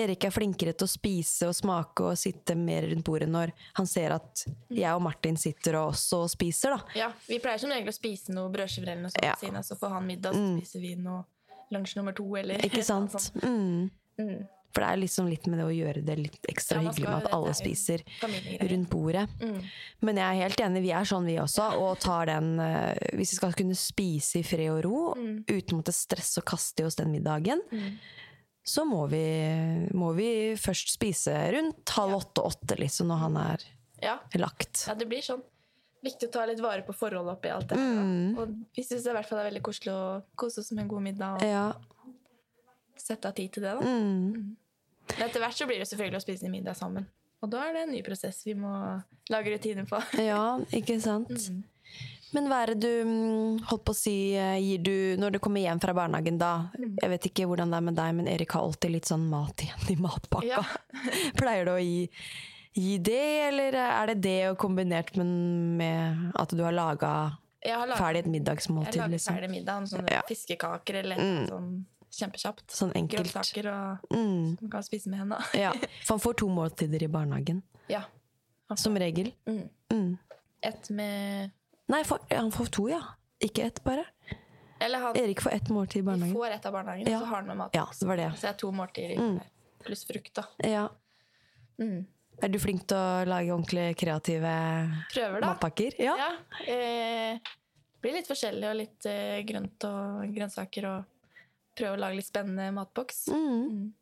[0.00, 3.86] Erik er flinkere til å spise og smake og sitte mer rundt bordet når han
[3.90, 6.80] ser at jeg og Martin sitter og også spiser, da.
[6.98, 9.34] Ja, Vi pleier som regel å spise noe brødskiver eller noe sånt, Ja.
[9.40, 11.24] siden så får han middag, så spiser vi noe
[11.72, 12.24] lunsj nummer to.
[12.36, 13.12] Eller Ikke sant?
[13.12, 13.42] sånt.
[13.44, 13.90] Mm.
[14.18, 14.48] Mm.
[14.70, 17.24] For det er liksom litt med det å gjøre det litt ekstra Ja, hyggelig med
[17.26, 18.04] at alle er spiser
[18.70, 19.24] rundt bordet.
[19.42, 19.56] Mm.
[20.06, 23.32] Men jeg er helt enig, vi er sånn vi også, og tar den uh, Hvis
[23.34, 25.42] vi skal kunne spise i fred og ro, Mm.
[25.50, 27.98] uten å måtte stresse og kaste i oss den middagen, Mm.
[28.70, 29.20] Så må vi,
[29.98, 30.28] må vi
[30.60, 33.64] først spise rundt halv åtte-åtte, liksom, når han er
[34.02, 34.18] Ja.
[34.38, 34.84] lagt.
[34.86, 35.42] ja, det blir sånn.
[36.02, 37.76] Viktig å ta litt vare på forholdet oppi alt det.
[37.76, 38.38] Mm.
[38.40, 40.88] Og vi syns i hvert fall det er veldig koselig å kose oss med en
[40.94, 41.66] god middag og Ja.
[42.96, 43.74] sette av tid til det.
[43.74, 43.80] da.
[43.84, 44.56] Mm.
[45.18, 47.06] Men etter hvert så blir det selvfølgelig å spise middag sammen.
[47.42, 48.70] Og da er det en ny prosess vi må
[49.32, 50.00] lage rutiner på.
[50.24, 51.28] ja, ikke sant?
[51.28, 51.62] Mm.
[52.32, 55.38] Men hva er det du mm, holdt på å si eh, gir du når du
[55.42, 56.68] kommer hjem fra barnehagen da?
[56.78, 56.94] Mm.
[57.02, 59.64] Jeg vet ikke hvordan det er med deg, men Erik har alltid litt sånn mat
[59.66, 60.46] igjen i matpakka.
[60.46, 60.62] Ja.
[61.40, 62.08] Pleier du å gi,
[62.78, 65.26] gi det, eller er det det kombinert med,
[65.82, 67.14] med at du har laga
[67.60, 69.34] ferdig et jeg har lager Liksom?
[69.36, 70.22] ferdig middag, sånne Ja.
[70.28, 71.70] fiskekaker eller noe sånn
[72.10, 72.64] kjempekjapt.
[72.72, 73.28] Sånn enkelt.
[73.32, 74.58] Grønnsaker og Mm.
[74.58, 75.36] som kan spise med henne.
[75.54, 75.72] Ja,
[76.06, 78.02] For han får to måltider i barnehagen, Ja.
[78.76, 79.32] som regel.
[79.46, 79.68] Mm.
[79.92, 80.18] Mm.
[80.62, 81.50] Et med
[81.90, 83.00] Nei, for, han får to, ja.
[83.42, 84.04] Ikke ett, bare.
[84.80, 86.34] Eller han Erik får ett måltid i vi barnehagen.
[86.36, 87.18] får et av barnehagen, Ja.
[87.20, 87.74] så har han med mat.
[87.76, 88.28] Ja, det var det.
[88.36, 89.40] Så det er to måltider Mm.
[89.84, 90.32] pluss frukt.
[90.34, 90.44] da.
[90.64, 90.88] Ja.
[91.80, 92.06] Mm.
[92.42, 94.52] Er du flink til å lage ordentlig kreative
[95.12, 95.46] Prøver, da.
[95.54, 95.92] matpakker?
[95.98, 96.16] Ja.
[96.16, 96.30] Ja.
[96.72, 97.38] Eh,
[98.00, 101.04] blir litt forskjellig og litt eh, grønt og grønnsaker og
[101.76, 103.26] prøve å lage litt spennende matboks.
[103.28, 103.68] Mm.
[103.68, 103.92] Mm.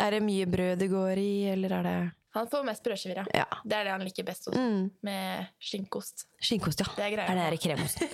[0.00, 3.24] Er det mye brød det går i, eller er det Han får mest brødskiver, ja.
[3.34, 3.46] Ja.
[3.66, 4.54] Det er det han liker best hos.
[4.54, 4.90] Mm.
[5.02, 6.26] Med skinkost.
[6.40, 6.86] Skinkost, ja.
[6.96, 7.26] Det er greia.
[7.26, 8.08] Er det her kremosten?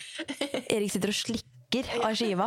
[0.74, 2.46] Erik sitter og slikker av skiva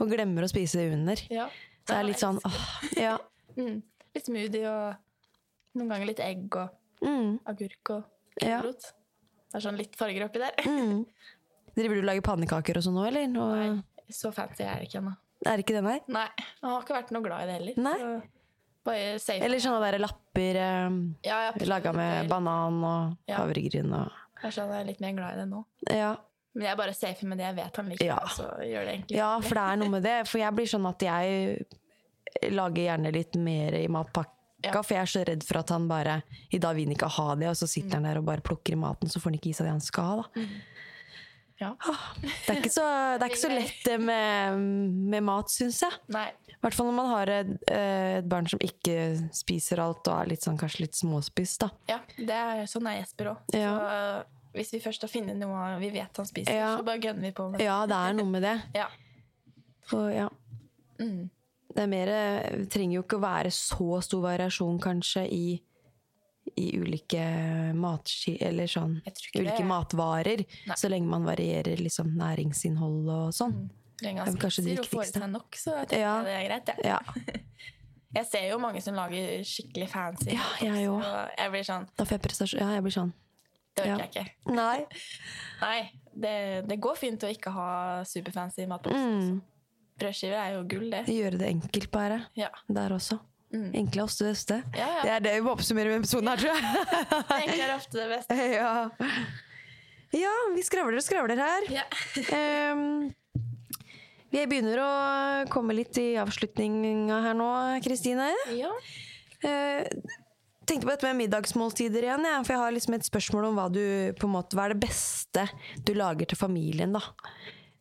[0.00, 1.20] og glemmer å spise under.
[1.32, 1.46] Ja.
[1.86, 2.62] Så det er litt sånn åh,
[3.00, 3.16] ja.
[3.58, 3.80] Mm.
[4.14, 7.38] Litt smoothie og noen ganger litt egg og Mm.
[7.46, 8.04] agurk og
[8.42, 8.60] Ja.
[8.60, 8.84] gulrot.
[9.50, 10.54] Det er sånn litt farger oppi der.
[10.66, 11.04] Mm.
[11.78, 13.26] Driver du og lager pannekaker og sånn nå, eller?
[13.30, 13.82] Nå, Nei,
[14.14, 15.14] så fancy er det ikke ennå.
[15.46, 15.98] er det ikke det, nei?
[16.06, 16.26] Nei,
[16.62, 17.74] han har ikke vært noe glad i det heller.
[17.82, 17.96] Nei.
[17.98, 18.22] Så
[18.86, 19.40] safe.
[19.44, 20.90] Eller sånne der lapper eh,
[21.26, 23.36] ja, ja, laga med banan og Ja.
[23.42, 25.64] havregryn og Kanskje han er litt mer glad i det nå.
[25.90, 26.12] Ja.
[26.54, 28.06] Men jeg er bare safe med det jeg vet han liker.
[28.06, 28.18] Ja.
[28.30, 30.16] Så gjør det Ja, for det er noe med det.
[30.30, 31.66] For jeg blir sånn at jeg
[32.54, 34.34] lager gjerne litt mer i matpakka.
[34.64, 34.72] Ja.
[34.82, 36.16] For jeg er så redd for at han bare
[36.50, 38.74] I dag vil han ikke ha det, og så sitter han der og bare plukker
[38.74, 40.16] i maten, så får han ikke i seg det han skal ha.
[40.34, 40.46] Da.
[41.58, 41.72] Ja.
[42.22, 42.86] Det, er ikke så,
[43.18, 44.60] det er ikke så lett det med,
[45.10, 45.96] med mat, syns jeg.
[46.08, 48.94] I hvert fall når man har et, eh, et barn som ikke
[49.34, 51.64] spiser alt, og er litt sånn, kanskje litt småspist.
[51.64, 51.70] Da.
[51.90, 53.56] Ja, det er, sånn er Jesper òg.
[53.58, 53.74] Ja.
[53.74, 56.76] Så hvis vi først har funnet noe vi vet han spiser, Ja.
[56.78, 57.66] så bare gønner vi på med det.
[57.68, 58.56] Ja, det er noe med det.
[58.82, 58.88] Ja.
[59.88, 60.28] Så, ja.
[61.00, 61.30] Mm.
[61.68, 62.10] Det er mer,
[62.72, 65.58] trenger jo ikke å være så stor variasjon, kanskje, i,
[66.58, 67.22] i ulike
[67.78, 68.36] matski...
[68.44, 68.98] Eller sånn
[69.38, 70.44] ulike matvarer.
[70.68, 70.78] Nei.
[70.78, 73.54] Så lenge man varierer liksom næringsinnhold og sånn.
[73.54, 73.74] Mm.
[74.04, 76.16] lenge det spiser og får i seg nok, så jeg tenker Ja.
[76.22, 76.74] jeg det er greit.
[76.84, 76.98] Ja.
[76.98, 77.42] Ja.
[78.16, 80.30] Jeg ser jo mange som lager skikkelig fancy.
[80.32, 81.02] Ja, jeg òg.
[81.36, 82.60] Jeg blir sånn Da får jeg prestasjon.
[82.62, 83.10] Ja, jeg blir sånn.
[83.76, 84.54] Det orker jeg ikke.
[84.58, 84.78] Nei.
[85.66, 85.80] Nei,
[86.24, 86.34] det,
[86.70, 87.68] det går fint å ikke ha
[88.08, 88.96] superfancy matboks.
[88.96, 89.42] Mm.
[89.98, 91.02] Brødskiver er jo gull, det.
[91.10, 92.22] Gjøre det enkelt, bare.
[92.38, 92.48] Ja.
[92.70, 93.18] Der også.
[93.48, 93.70] Mm.
[93.80, 94.58] Enkle og beste.
[94.76, 96.62] Ja, Det er det vi må oppsummere med episoden her, tror jeg.
[97.38, 98.36] Egentlig er ofte det beste.
[98.58, 98.72] ja.
[100.20, 101.68] ja, vi skravler og skravler her.
[101.72, 101.86] Ja.
[102.74, 103.08] um,
[104.28, 104.92] vi begynner å
[105.48, 107.52] komme litt i avslutninga her nå,
[107.84, 108.32] Kristine.
[108.58, 108.72] ja.
[109.38, 109.86] Uh,
[110.68, 113.68] tenkte på dette med middagsmåltider igjen, ja, for jeg har liksom et spørsmål om hva,
[113.72, 113.80] du,
[114.28, 115.46] måte, hva er det beste
[115.86, 117.00] du lager til familien, da?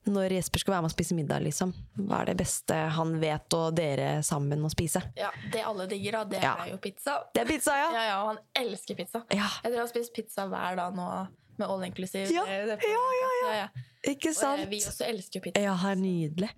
[0.07, 1.73] Når Jesper skal være med og spise middag, liksom.
[1.99, 5.01] Hva er det beste han vet og dere sammen å spise?
[5.17, 5.31] ja.
[5.51, 6.53] Det alle digger, da, det Ja.
[6.63, 7.17] er jo pizza.
[7.33, 7.89] Det er pizza, ja!
[7.91, 9.23] Ja, ja, og han elsker pizza.
[9.31, 11.27] Ja, Jeg tror han spist pizza hver dag nå
[11.57, 12.29] med all inclusive.
[12.31, 13.67] Ja, det- ja, ja, ja, ja.
[14.13, 14.61] ikke Og sant?
[14.61, 15.59] eh, vi også elsker pizza.
[15.61, 16.49] Ja, her nydelig.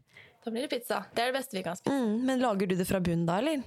[0.46, 1.06] Da blir det pizza.
[1.16, 1.92] Det er det beste vi kan spise.
[1.94, 3.64] Mm, men lager du det fra bunnen da, eller?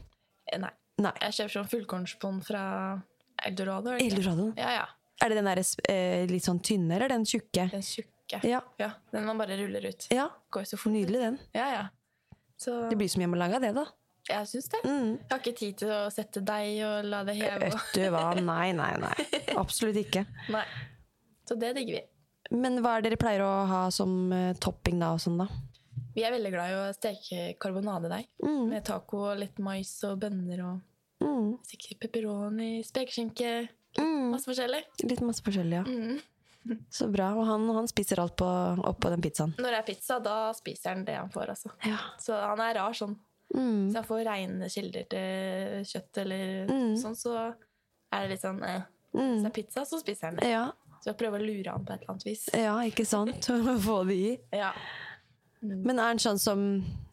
[0.52, 0.70] Eh, Nei.
[0.98, 1.12] Nei.
[1.20, 3.02] Jeg kjøper sånn fullkornspon fra
[3.44, 3.90] Eldorado.
[3.98, 4.52] Eldorado.
[4.56, 4.86] Ja, ja.
[5.22, 5.58] Er det den der
[5.88, 7.70] eh, litt sånn tynne, eller den tjukke?
[7.70, 8.08] Den tjukke.
[8.42, 8.60] Ja.
[8.78, 10.06] Ja, Den man bare ruller ut.
[10.10, 10.28] ja.
[10.50, 10.92] Går så fort.
[10.92, 11.38] Nydelig, den.
[11.54, 11.82] Ja, ja.
[12.58, 13.86] Så Det blir som hjemmelaga, det, da.
[14.28, 14.80] jeg syns det.
[14.84, 15.18] Mm.
[15.18, 17.58] Jeg har ikke tid til å sette deg og la det heve.
[17.72, 18.34] Vet du hva?
[18.40, 19.14] Nei, nei, nei.
[19.56, 20.24] Absolutt ikke.
[20.54, 20.64] Nei.
[21.48, 22.56] Så det digger vi.
[22.56, 24.30] Men hva er det dere pleier å ha som
[24.60, 25.48] topping da, og sånn, da?
[26.14, 28.26] Vi er veldig glad i å steke karbonadedeig.
[28.44, 28.68] Mm.
[28.68, 30.80] Med taco og litt mais og bønner og
[31.22, 31.52] Mm.
[31.62, 33.68] sikkert pepperoni, spekeskinke.
[33.98, 34.30] Mm.
[34.32, 34.80] Masse forskjellig.
[35.06, 35.82] Litt masse forskjellig, ja.
[35.86, 36.18] Mm.
[36.90, 37.32] Så bra.
[37.34, 38.46] Og han, han spiser alt på,
[38.86, 39.54] oppå den pizzaen.
[39.58, 41.70] Når det er pizza, da spiser han det han får, altså.
[41.88, 41.98] Ja.
[42.22, 43.16] Så han er rar sånn.
[43.54, 43.90] Mm.
[43.92, 46.94] Så han får reine kilder til kjøtt eller Mm.
[46.96, 47.34] sånn, så
[48.12, 48.82] er det litt sånn eh.
[49.12, 49.42] Hvis Mm.
[49.42, 50.48] det er pizza, så spiser han det.
[50.48, 50.70] Ja,
[51.02, 52.48] Så jeg prøver å lure han på et eller annet vis.
[52.54, 53.44] ja, ikke sant?
[53.86, 54.38] Få det i.
[54.56, 54.70] Ja.
[55.62, 56.62] Men er han sånn som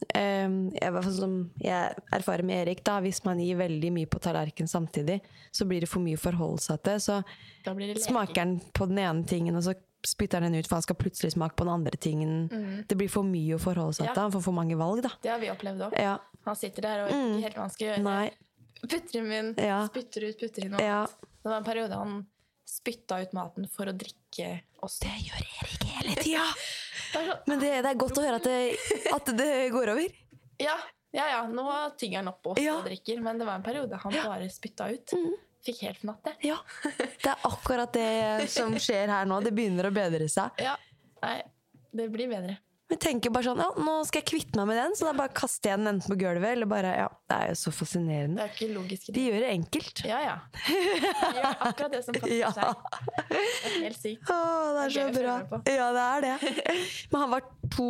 [0.09, 0.49] eh,
[1.13, 5.19] som jeg erfarer med Erik, da, hvis man gir veldig mye på tallerkenen samtidig,
[5.53, 6.97] så blir det for mye å forholde seg til.
[6.99, 7.19] Så
[8.07, 9.75] smaker han på den ene tingen, og så
[10.05, 12.83] spytter han den ut, for han skal plutselig smake på den andre tingen.
[12.89, 14.09] Det blir for mye å forholde seg Mm.
[14.09, 14.13] Ja.
[14.15, 14.21] til.
[14.23, 15.09] Han får for mange valg, da.
[15.21, 15.93] Det har vi opplevd òg.
[15.99, 16.17] Ja.
[16.45, 18.03] Han sitter der og ikke helt vanskelig å gjøre.
[18.03, 18.31] Nei.
[18.81, 19.85] Putter i munnen, Ja.
[19.87, 21.05] spytter ut, putter inn noe Ja.
[21.05, 22.25] Det var en periode han
[22.65, 24.99] spytta ut maten for å drikke oss.
[24.99, 26.45] Det gjør Erik hele tida!
[27.45, 28.57] Men det, det er godt å høre at det,
[29.15, 30.17] at det går over.
[30.59, 30.75] Ja,
[31.15, 31.65] ja, ja, nå
[31.97, 32.75] tygger han opp Ja.
[32.77, 35.13] og drikker, men det var en periode han bare spytta ut.
[35.65, 36.51] Fikk helt fnatt, jeg.
[36.53, 36.57] Ja.
[36.95, 39.41] Det er akkurat det som skjer her nå.
[39.43, 40.55] Det begynner å bedre seg.
[40.63, 40.77] Ja.
[41.23, 41.37] Nei,
[41.91, 42.57] det blir bedre.
[42.89, 45.29] Vi tenker bare sånn Ja, nå skal jeg kvitte meg med den, så da bare
[45.37, 48.39] kaster jeg den enten på gulvet eller bare Ja, det er jo så fascinerende.
[48.39, 49.11] Det er ikke logisk.
[49.13, 50.01] De gjør det enkelt.
[50.09, 50.35] Ja, ja.
[50.65, 52.49] De gjør akkurat det som passer Ja.
[52.55, 52.87] seg.
[53.29, 54.31] Det er helt sykt.
[54.33, 54.39] Å,
[54.73, 55.61] det er Det så er bra.
[55.69, 56.55] Ja, det er det.
[57.13, 57.45] Men han var
[57.77, 57.89] to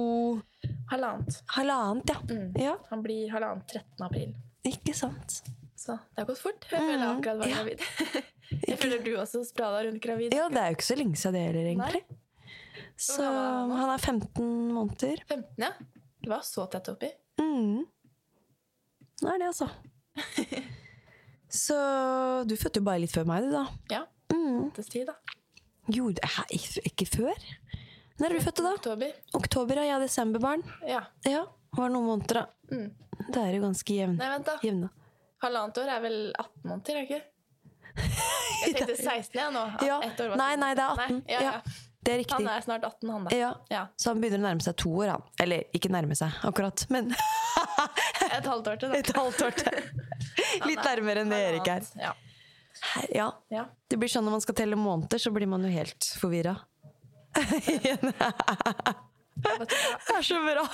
[0.91, 1.39] Halvannet.
[1.55, 2.19] Halvannet, ja.
[2.33, 2.49] Mm.
[2.59, 4.03] Ja, Han blir halvannet 13.
[4.09, 4.35] april.
[4.67, 5.39] ikke sant.
[5.79, 6.65] Så det har gått fort.
[6.73, 7.55] Jeg føler jeg akkurat var Mm.
[7.55, 8.25] Gravid.
[8.65, 10.33] Jeg føler du også sprada rundt gravid.
[10.33, 11.99] Ja, det er jo ikke så lenge siden det heller, egentlig.
[12.99, 15.21] Så han er 15 måneder.
[15.29, 15.71] 15, ja.
[16.19, 17.09] Det var så tett oppi.
[17.39, 17.85] Mm.
[19.21, 19.69] Det er det, altså.
[21.49, 21.75] Så
[22.45, 23.63] du fødte jo bare litt før meg, du, da.
[23.89, 24.03] Ja.
[24.35, 24.69] Mm.
[24.77, 25.15] Tid, da.
[25.89, 26.43] Gjorde Hæ,
[26.85, 27.47] ikke, før?
[28.19, 28.73] Når er du født, da?
[28.75, 29.15] Oktober.
[29.39, 29.87] Oktober, ja.
[29.87, 30.63] Jeg er desemberbarn.
[30.85, 31.01] Ja.
[31.25, 31.45] Ja,
[31.77, 32.75] var noen måneder, da.
[32.75, 32.91] Mm.
[33.29, 34.57] Det er jo ganske jevn, Nei, vent, da.
[34.63, 34.91] jevne.
[35.43, 37.21] Halvannet år er vel 18 måneder, er det ikke?
[38.59, 39.61] Jeg tenkte 16 jeg nå.
[39.87, 39.97] Ja.
[40.03, 41.15] ett år var Nei, nei, det er 18.
[41.15, 41.77] Nei, ja, Ja, ja.
[42.05, 42.35] Det er riktig.
[42.37, 43.35] Han er snart 18, han da.
[43.35, 43.49] Ja.
[43.69, 43.81] Ja.
[43.99, 45.25] Så han begynner å nærme seg to år, han.
[45.43, 47.11] Eller ikke nærme seg, akkurat, men
[48.37, 48.99] Et halvt år til, da.
[49.01, 49.79] et halvt år til.
[50.69, 51.91] Litt nærmere enn det Erik er.
[51.99, 52.13] Ja.
[53.11, 53.27] Ja.
[53.51, 53.65] ja.
[53.91, 56.55] Det blir sånn når man skal telle måneder, så blir man jo helt forvirra.
[59.43, 60.65] Det er så bra!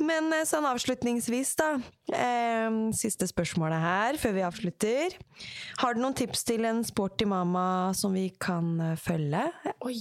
[0.00, 1.68] Men eh, sånn avslutningsvis, da.
[2.14, 5.16] Eh, siste spørsmålet her før vi avslutter.
[5.82, 9.44] Har du noen tips til en sporty mama som vi kan eh, følge?
[9.86, 9.98] Oi.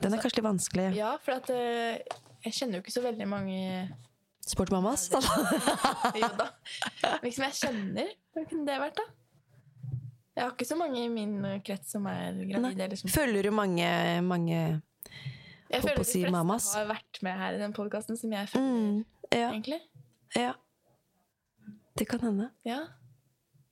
[0.00, 0.90] Den er kanskje litt vanskelig.
[0.96, 3.58] Ja, for at jeg kjenner jo ikke så veldig mange
[4.50, 5.10] Sporty mamas?
[6.20, 6.46] Jo da.
[7.22, 8.14] Liksom jeg kjenner.
[8.34, 9.04] Hva kunne det vært, da?
[10.38, 11.34] Jeg har ikke så mange i min
[11.66, 12.86] krets som er gravide.
[12.94, 13.12] Liksom.
[13.12, 13.90] Følger du mange,
[14.24, 14.80] mange
[15.70, 16.68] Jeg føler de fleste mamas.
[16.74, 19.80] har vært med her i den podkasten som jeg føler, mm, ja, egentlig.
[20.36, 20.52] ja.
[21.98, 22.50] Det kan hende.
[22.64, 22.80] Ja.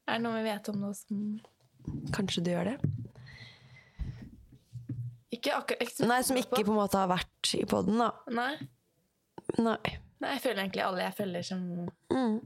[0.08, 1.40] Er det noe vi vet om noe som
[2.12, 2.76] Kanskje du gjør det?
[5.32, 8.10] Ikke akkurat Nei, som ikke på en måte har vært i poden, da.
[8.32, 8.52] Nei.
[9.58, 9.78] Nei.
[10.18, 11.60] Nei, jeg føler egentlig alle jeg følger som
[12.12, 12.38] Mm.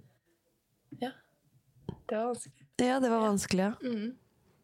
[1.01, 1.11] Ja.
[2.09, 2.67] Det var vanskelig.
[2.83, 3.75] Ja, det var vanskelig, ja.
[3.83, 4.17] Mm.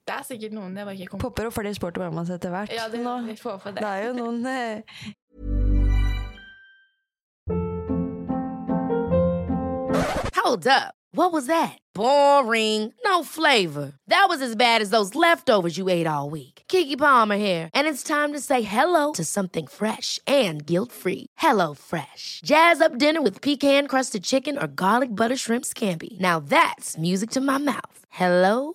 [0.09, 1.29] Det er sikkert noen jeg bare ikke kom på.
[1.29, 2.73] Popper opp flere sporty mamas etter hvert.
[2.73, 3.19] Ja, det, nå.
[3.29, 3.89] vi får for Det det.
[3.93, 4.81] er jo noen eh,
[10.35, 10.95] Hold up.
[11.13, 11.79] What was that?
[11.95, 12.93] Boring.
[13.05, 13.93] No flavor.
[14.09, 16.63] That was as bad as those leftovers you ate all week.
[16.69, 21.27] Kiki Palmer here, and it's time to say hello to something fresh and guilt-free.
[21.39, 22.41] Hello Fresh.
[22.45, 26.19] Jazz up dinner with pecan-crusted chicken or garlic butter shrimp scampi.
[26.21, 28.05] Now that's music to my mouth.
[28.11, 28.75] Hello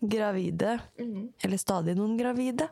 [0.00, 0.78] Gravide.
[0.98, 1.26] Mhm.
[1.44, 2.68] Eller stadig noen gravide.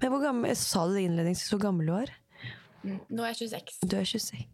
[0.00, 2.12] Men hvor gammel, sa du det innledningsvis hvor gammel du var?
[2.86, 3.80] Mm, Nå er jeg 26.
[3.90, 4.46] Du er 26.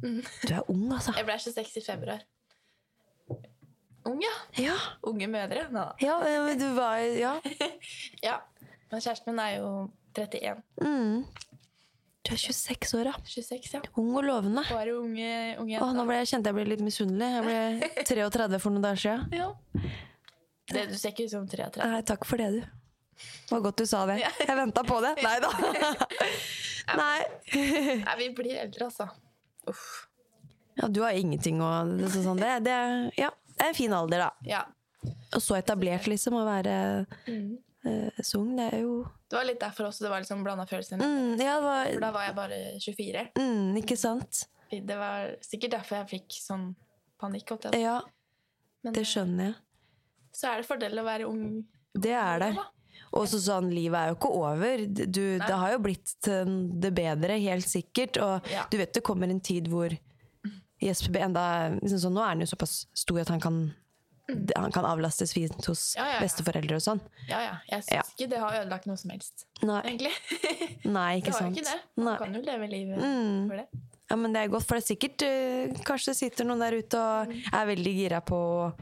[0.00, 1.12] Du er ung, altså.
[1.16, 2.24] Jeg ble 26 i februar.
[4.08, 4.32] Ung, ja.
[4.58, 5.66] Ja, Unge mødre.
[5.72, 7.34] Nå ja men du var Ja.
[8.26, 8.38] Ja.
[8.90, 10.62] Men kjæresten min er jo 31.
[10.82, 11.24] Mm.
[12.26, 13.12] Du er 26 år, ja.
[13.24, 13.80] 26, ja.
[13.96, 14.64] Ung og lovende.
[14.68, 17.28] Bare unge, unge Åh, nå ble jeg, kjente jeg ble litt misunnelig.
[17.36, 17.90] Jeg ble
[18.30, 19.36] 33 for noen dager siden.
[19.36, 19.50] Ja.
[20.70, 21.82] Det, du ser ikke ut som 33.
[21.86, 22.60] Nei, takk for det, du.
[23.20, 24.20] Det var godt du sa det.
[24.22, 25.14] Jeg venta på det.
[25.24, 25.50] Nei da.
[27.00, 27.18] Nei.
[28.04, 29.08] Nei, vi blir eldre, altså.
[29.70, 29.86] Uff.
[30.80, 32.76] Ja, du har ingenting å det, sånn, det, det,
[33.20, 34.30] ja, det er en fin alder, da.
[34.48, 34.62] Ja.
[35.34, 36.76] Og så etablert, liksom, å være
[37.28, 38.54] eh, så ung.
[38.56, 38.94] Det er jo
[39.28, 41.02] Det var litt derfor også det var liksom blanda følelser.
[41.02, 41.90] mm, Ja, var...
[41.92, 43.26] For da var jeg bare 24.
[43.38, 44.44] mm, Ikke sant?
[44.70, 46.70] Det var sikkert derfor jeg fikk sånn
[47.20, 47.52] panikk.
[47.76, 48.00] Ja,
[48.86, 49.58] Men det skjønner jeg.
[50.32, 51.64] Så er det fordel å være ung.
[51.94, 52.52] Det er det.
[53.12, 54.84] Og så sånn, livet er jo ikke over.
[54.86, 56.12] Du, det har jo blitt
[56.80, 58.20] det bedre, helt sikkert.
[58.22, 58.66] Og Ja.
[58.70, 59.90] du vet det kommer en tid hvor
[60.80, 61.42] Jesper enda
[61.82, 63.58] liksom sånn, Nå er han jo såpass stor at han kan,
[64.56, 66.00] han kan avlastes fint hos Mm.
[66.00, 66.20] Ja, ja, ja.
[66.24, 67.00] besteforeldre og sånn.
[67.28, 67.56] Ja, ja.
[67.68, 68.02] Jeg syns Ja.
[68.14, 70.12] ikke det har ødelagt noe som helst, Nei, egentlig.
[70.84, 71.56] nei Det har jo sant.
[71.58, 71.80] ikke det.
[71.96, 72.18] Man Nei.
[72.18, 73.48] kan jo leve livet Mm.
[73.48, 73.66] for det.
[74.10, 76.78] Ja, men det er godt, for det er sikkert uh, Kanskje det sitter noen der
[76.78, 78.74] ute og er veldig gira på å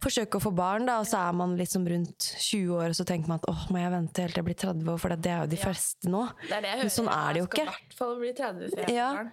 [0.00, 3.04] forsøke å få barn, da, og så er man liksom rundt 20 år, og så
[3.08, 5.26] tenker man at åh, må jeg vente helt til jeg blir 30 år, for det
[5.32, 5.64] er jo de Ja.
[5.64, 6.22] første nå.
[6.48, 8.84] Det det Men sånn er det jo Jeg skal i hvert fall bli 30 før
[8.86, 9.08] jeg Ja.
[9.14, 9.32] barn.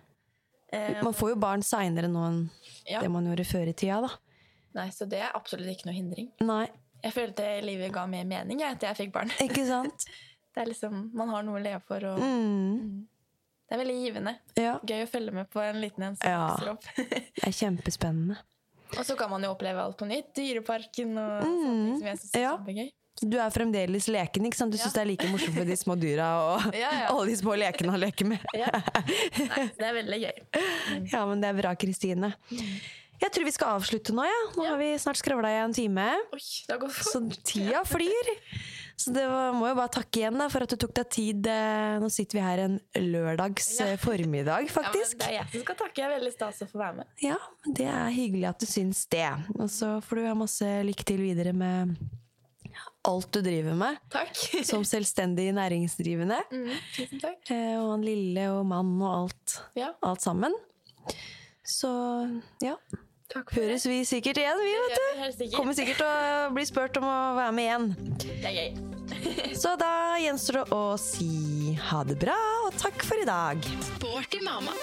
[0.73, 2.49] Eh, Man får jo barn seinere nå enn
[2.89, 2.99] ja.
[3.01, 4.09] det man gjorde før i tida, da.
[4.75, 6.31] Nei, så det er absolutt ikke noe hindring.
[6.41, 6.67] Nei,
[7.03, 9.29] Jeg følte livet ga mer mening jeg, etter jeg fikk barn.
[9.39, 10.05] ikke sant?
[10.55, 13.05] Det er liksom, Man har noe å leve for, og Mm.
[13.69, 14.37] det er veldig givende.
[14.55, 16.47] Ja, Gøy å følge med på en liten en som Ja.
[16.55, 16.83] vokser opp.
[16.95, 18.37] det er kjempespennende.
[18.97, 20.29] Og så kan man jo oppleve alt på nytt.
[20.37, 22.45] Dyreparken og sånne ting som jeg syns er Mm.
[22.45, 22.53] Ja.
[22.57, 22.91] kjempegøy.
[23.31, 24.73] Du er fremdeles leken, ikke sant?
[24.75, 27.05] Du syns det er like morsomt med de små dyra og Ja, ja.
[27.13, 28.43] alle de små lekene han leker med.
[28.53, 28.67] Ja.
[28.75, 30.43] Nei, det er veldig gøy.
[31.13, 32.33] Ja, men det er bra, Kristine.
[32.51, 34.41] Jeg tror vi skal avslutte nå, ja.
[34.57, 36.09] Nå har vi snart skravla i en time.
[36.35, 38.33] Oi, Så tida flyr.
[38.97, 41.47] Så det var, må jo bare takke igjen da, for at du tok deg tid.
[41.51, 43.89] eh, Nå sitter vi her en lørdags Ja.
[44.01, 45.19] formiddag, faktisk.
[45.27, 46.01] Ja, men det er jeg som skal takke.
[46.01, 47.07] Jeg er veldig stas å få være med.
[47.21, 47.37] Ja,
[47.67, 49.27] det er hyggelig at du syns det.
[49.59, 51.97] Og så får du ha masse lykke til videre med
[53.05, 53.99] alt du driver med.
[54.09, 54.31] Takk.
[54.71, 56.39] Som selvstendig næringsdrivende.
[56.55, 57.43] Mm, tusen takk.
[57.53, 60.55] Eh, Og han lille og mann og alt, Ja, alt sammen.
[61.65, 61.91] Så
[62.63, 62.75] ja.
[63.31, 65.45] Takk for Høres vi sikkert igjen, vi, vet du.
[65.55, 67.87] Kommer sikkert til å bli spurt om å være med igjen.
[68.21, 68.93] Det er gøy.
[69.61, 73.69] Så da gjenstår det å si ha det bra, og takk for i dag.
[73.95, 74.75] Sporty mamma.